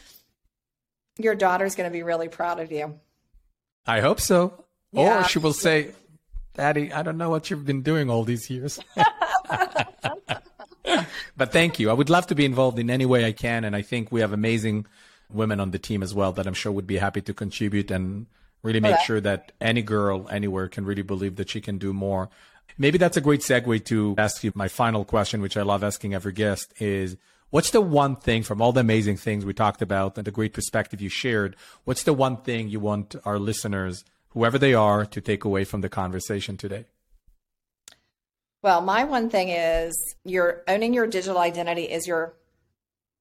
Your 1.16 1.36
daughter's 1.36 1.76
going 1.76 1.88
to 1.88 1.92
be 1.92 2.02
really 2.02 2.28
proud 2.28 2.58
of 2.58 2.72
you. 2.72 2.98
I 3.86 4.00
hope 4.00 4.20
so. 4.20 4.64
Yeah. 4.92 5.20
Or 5.20 5.24
she 5.24 5.38
will 5.38 5.52
say, 5.52 5.92
Daddy, 6.54 6.92
I 6.92 7.02
don't 7.02 7.18
know 7.18 7.30
what 7.30 7.50
you've 7.50 7.64
been 7.64 7.82
doing 7.82 8.10
all 8.10 8.24
these 8.24 8.50
years. 8.50 8.80
but 11.36 11.52
thank 11.52 11.78
you. 11.78 11.90
I 11.90 11.92
would 11.92 12.10
love 12.10 12.26
to 12.28 12.34
be 12.34 12.44
involved 12.44 12.78
in 12.78 12.90
any 12.90 13.06
way 13.06 13.24
I 13.24 13.32
can. 13.32 13.64
And 13.64 13.74
I 13.76 13.82
think 13.82 14.10
we 14.10 14.20
have 14.20 14.32
amazing 14.32 14.86
women 15.32 15.60
on 15.60 15.70
the 15.70 15.78
team 15.78 16.02
as 16.02 16.14
well 16.14 16.32
that 16.32 16.46
I'm 16.46 16.54
sure 16.54 16.72
would 16.72 16.86
be 16.86 16.98
happy 16.98 17.20
to 17.22 17.32
contribute 17.32 17.90
and 17.90 18.26
really 18.62 18.80
make 18.80 18.98
sure 19.00 19.20
that 19.20 19.52
any 19.60 19.82
girl 19.82 20.28
anywhere 20.30 20.68
can 20.68 20.84
really 20.84 21.02
believe 21.02 21.36
that 21.36 21.48
she 21.48 21.60
can 21.60 21.78
do 21.78 21.92
more. 21.92 22.28
Maybe 22.76 22.98
that's 22.98 23.16
a 23.16 23.20
great 23.20 23.40
segue 23.40 23.84
to 23.86 24.14
ask 24.18 24.44
you 24.44 24.52
my 24.54 24.68
final 24.68 25.04
question, 25.04 25.40
which 25.40 25.56
I 25.56 25.62
love 25.62 25.82
asking 25.84 26.14
every 26.14 26.32
guest 26.32 26.72
is 26.80 27.16
what's 27.50 27.70
the 27.70 27.80
one 27.80 28.16
thing 28.16 28.42
from 28.42 28.62
all 28.62 28.72
the 28.72 28.80
amazing 28.80 29.16
things 29.16 29.44
we 29.44 29.52
talked 29.52 29.82
about 29.82 30.16
and 30.16 30.26
the 30.26 30.30
great 30.30 30.52
perspective 30.52 31.00
you 31.00 31.08
shared? 31.08 31.56
What's 31.84 32.04
the 32.04 32.12
one 32.12 32.38
thing 32.38 32.68
you 32.68 32.80
want 32.80 33.14
our 33.24 33.38
listeners, 33.38 34.04
whoever 34.30 34.58
they 34.58 34.74
are, 34.74 35.04
to 35.06 35.20
take 35.20 35.44
away 35.44 35.64
from 35.64 35.80
the 35.80 35.88
conversation 35.88 36.56
today? 36.56 36.86
Well, 38.62 38.80
my 38.82 39.04
one 39.04 39.30
thing 39.30 39.48
is 39.48 39.94
you're 40.24 40.62
owning 40.68 40.92
your 40.92 41.06
digital 41.06 41.38
identity 41.38 41.84
is 41.84 42.06
your 42.06 42.34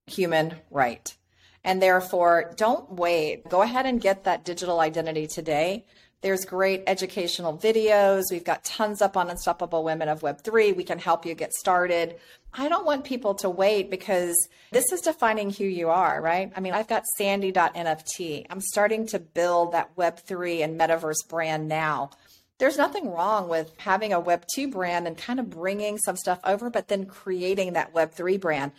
human 0.07 0.55
right. 0.69 1.15
And 1.63 1.81
therefore, 1.81 2.53
don't 2.55 2.93
wait. 2.93 3.47
Go 3.49 3.61
ahead 3.61 3.85
and 3.85 4.01
get 4.01 4.23
that 4.23 4.45
digital 4.45 4.79
identity 4.79 5.27
today. 5.27 5.85
There's 6.21 6.43
great 6.43 6.83
educational 6.85 7.57
videos. 7.57 8.23
We've 8.29 8.43
got 8.43 8.65
tons 8.65 9.01
up 9.01 9.15
on 9.15 9.29
Unstoppable 9.29 9.85
Women 9.85 10.09
of 10.09 10.19
Web3. 10.19 10.75
We 10.75 10.83
can 10.83 10.99
help 10.99 11.25
you 11.25 11.33
get 11.33 11.53
started. 11.53 12.15
I 12.53 12.67
don't 12.67 12.85
want 12.85 13.05
people 13.05 13.35
to 13.35 13.49
wait 13.49 13.89
because 13.89 14.35
this 14.71 14.91
is 14.91 14.99
defining 14.99 15.49
who 15.49 15.63
you 15.63 15.89
are, 15.89 16.21
right? 16.21 16.51
I 16.57 16.59
mean, 16.59 16.73
I've 16.73 16.89
got 16.89 17.05
sandy.nft. 17.17 18.45
I'm 18.49 18.59
starting 18.59 19.07
to 19.07 19.19
build 19.19 19.71
that 19.71 19.95
Web3 19.95 20.63
and 20.63 20.77
metaverse 20.77 21.27
brand 21.29 21.69
now. 21.69 22.09
There's 22.57 22.77
nothing 22.77 23.09
wrong 23.09 23.47
with 23.47 23.71
having 23.77 24.11
a 24.11 24.21
Web2 24.21 24.71
brand 24.71 25.07
and 25.07 25.17
kind 25.17 25.39
of 25.39 25.49
bringing 25.49 25.97
some 25.97 26.17
stuff 26.17 26.41
over, 26.43 26.69
but 26.69 26.89
then 26.89 27.05
creating 27.05 27.73
that 27.73 27.93
Web3 27.93 28.37
brand 28.41 28.73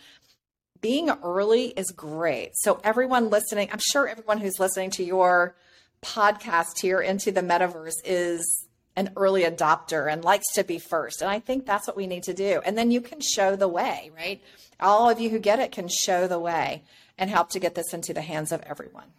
being 0.79 1.09
early 1.23 1.67
is 1.69 1.91
great. 1.91 2.51
So, 2.55 2.79
everyone 2.83 3.31
listening, 3.31 3.69
I'm 3.71 3.79
sure 3.79 4.07
everyone 4.07 4.39
who's 4.39 4.59
listening 4.59 4.91
to 4.91 5.03
your 5.03 5.55
podcast 6.03 6.79
here 6.81 6.99
into 6.99 7.31
the 7.31 7.41
metaverse 7.41 8.01
is 8.03 8.67
an 8.95 9.11
early 9.15 9.43
adopter 9.43 10.11
and 10.11 10.23
likes 10.23 10.51
to 10.53 10.63
be 10.63 10.77
first. 10.77 11.21
And 11.21 11.31
I 11.31 11.39
think 11.39 11.65
that's 11.65 11.87
what 11.87 11.95
we 11.95 12.07
need 12.07 12.23
to 12.23 12.33
do. 12.33 12.61
And 12.65 12.77
then 12.77 12.91
you 12.91 13.01
can 13.01 13.21
show 13.21 13.55
the 13.55 13.67
way, 13.67 14.11
right? 14.15 14.41
All 14.79 15.09
of 15.09 15.19
you 15.19 15.29
who 15.29 15.39
get 15.39 15.59
it 15.59 15.71
can 15.71 15.87
show 15.87 16.27
the 16.27 16.39
way 16.39 16.83
and 17.17 17.29
help 17.29 17.49
to 17.51 17.59
get 17.59 17.75
this 17.75 17.93
into 17.93 18.13
the 18.13 18.21
hands 18.21 18.51
of 18.51 18.61
everyone. 18.61 19.13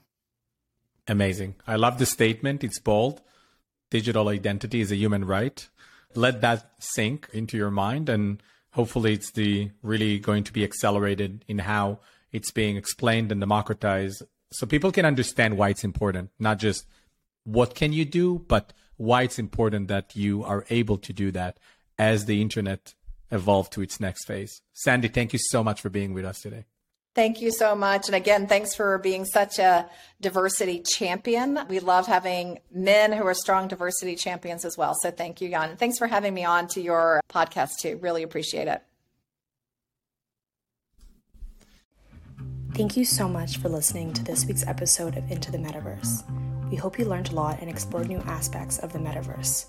Amazing. 1.09 1.55
I 1.67 1.77
love 1.77 1.99
the 1.99 2.07
statement. 2.07 2.63
It's 2.63 2.79
bold. 2.79 3.23
Digital 3.91 4.29
identity 4.29 4.81
is 4.81 4.93
a 4.93 4.97
human 4.97 5.25
right. 5.25 5.69
Let 6.15 6.41
that 6.43 6.71
sink 6.79 7.29
into 7.33 7.57
your 7.57 7.71
mind 7.71 8.09
and 8.09 8.43
hopefully 8.73 9.15
it's 9.15 9.31
the 9.31 9.71
really 9.83 10.19
going 10.19 10.45
to 10.45 10.53
be 10.53 10.65
accelerated 10.65 11.45
in 11.49 11.61
how 11.61 12.01
it's 12.33 12.51
being 12.51 12.77
explained 12.77 13.33
and 13.33 13.41
democratized 13.41 14.23
so 14.53 14.67
people 14.67 14.93
can 14.93 15.05
understand 15.05 15.57
why 15.57 15.69
it's 15.69 15.85
important 15.85 16.31
not 16.39 16.59
just 16.59 16.87
what 17.45 17.75
can 17.75 17.93
you 17.93 18.05
do 18.05 18.39
but 18.49 18.73
why 18.97 19.23
it's 19.23 19.39
important 19.39 19.89
that 19.89 20.15
you 20.15 20.45
are 20.45 20.65
able 20.71 20.97
to 20.97 21.13
do 21.13 21.31
that 21.31 21.59
as 21.99 22.27
the 22.27 22.41
internet 22.41 22.95
evolved 23.31 23.73
to 23.73 23.81
its 23.81 24.01
next 24.01 24.25
phase 24.27 24.63
sandy 24.73 25.09
thank 25.09 25.33
you 25.33 25.39
so 25.39 25.63
much 25.65 25.81
for 25.81 25.89
being 25.89 26.13
with 26.15 26.25
us 26.25 26.41
today 26.41 26.65
Thank 27.15 27.43
you 27.43 27.51
so 27.51 27.75
much. 27.75 28.09
And 28.09 28.15
again, 28.15 28.47
thanks 28.47 28.75
for 28.75 28.97
being 28.97 29.27
such 29.27 29.59
a 29.59 29.89
diversity 30.23 30.81
champion. 30.81 31.59
We 31.69 31.79
love 31.79 32.07
having 32.07 32.61
men 32.73 33.13
who 33.13 33.27
are 33.27 33.35
strong 33.35 33.69
diversity 33.69 34.17
champions 34.17 34.65
as 34.65 34.79
well. 34.79 34.95
So 35.03 35.11
thank 35.11 35.43
you, 35.43 35.51
Jan. 35.51 35.77
Thanks 35.77 35.99
for 35.99 36.07
having 36.07 36.33
me 36.33 36.45
on 36.45 36.69
to 36.69 36.81
your 36.81 37.21
podcast 37.29 37.73
too. 37.83 37.99
Really 38.01 38.23
appreciate 38.23 38.67
it. 38.67 38.83
Thank 42.75 42.97
you 42.97 43.05
so 43.05 43.29
much 43.29 43.59
for 43.59 43.69
listening 43.69 44.15
to 44.15 44.25
this 44.25 44.47
week's 44.47 44.67
episode 44.67 45.19
of 45.19 45.31
Into 45.31 45.53
the 45.53 45.59
Metaverse. 45.59 46.25
We 46.71 46.77
hope 46.79 46.99
you 46.99 47.05
learned 47.05 47.31
a 47.31 47.35
lot 47.35 47.61
and 47.61 47.69
explored 47.69 48.09
new 48.09 48.21
aspects 48.21 48.79
of 48.79 48.95
the 48.95 48.99
metaverse. 48.99 49.61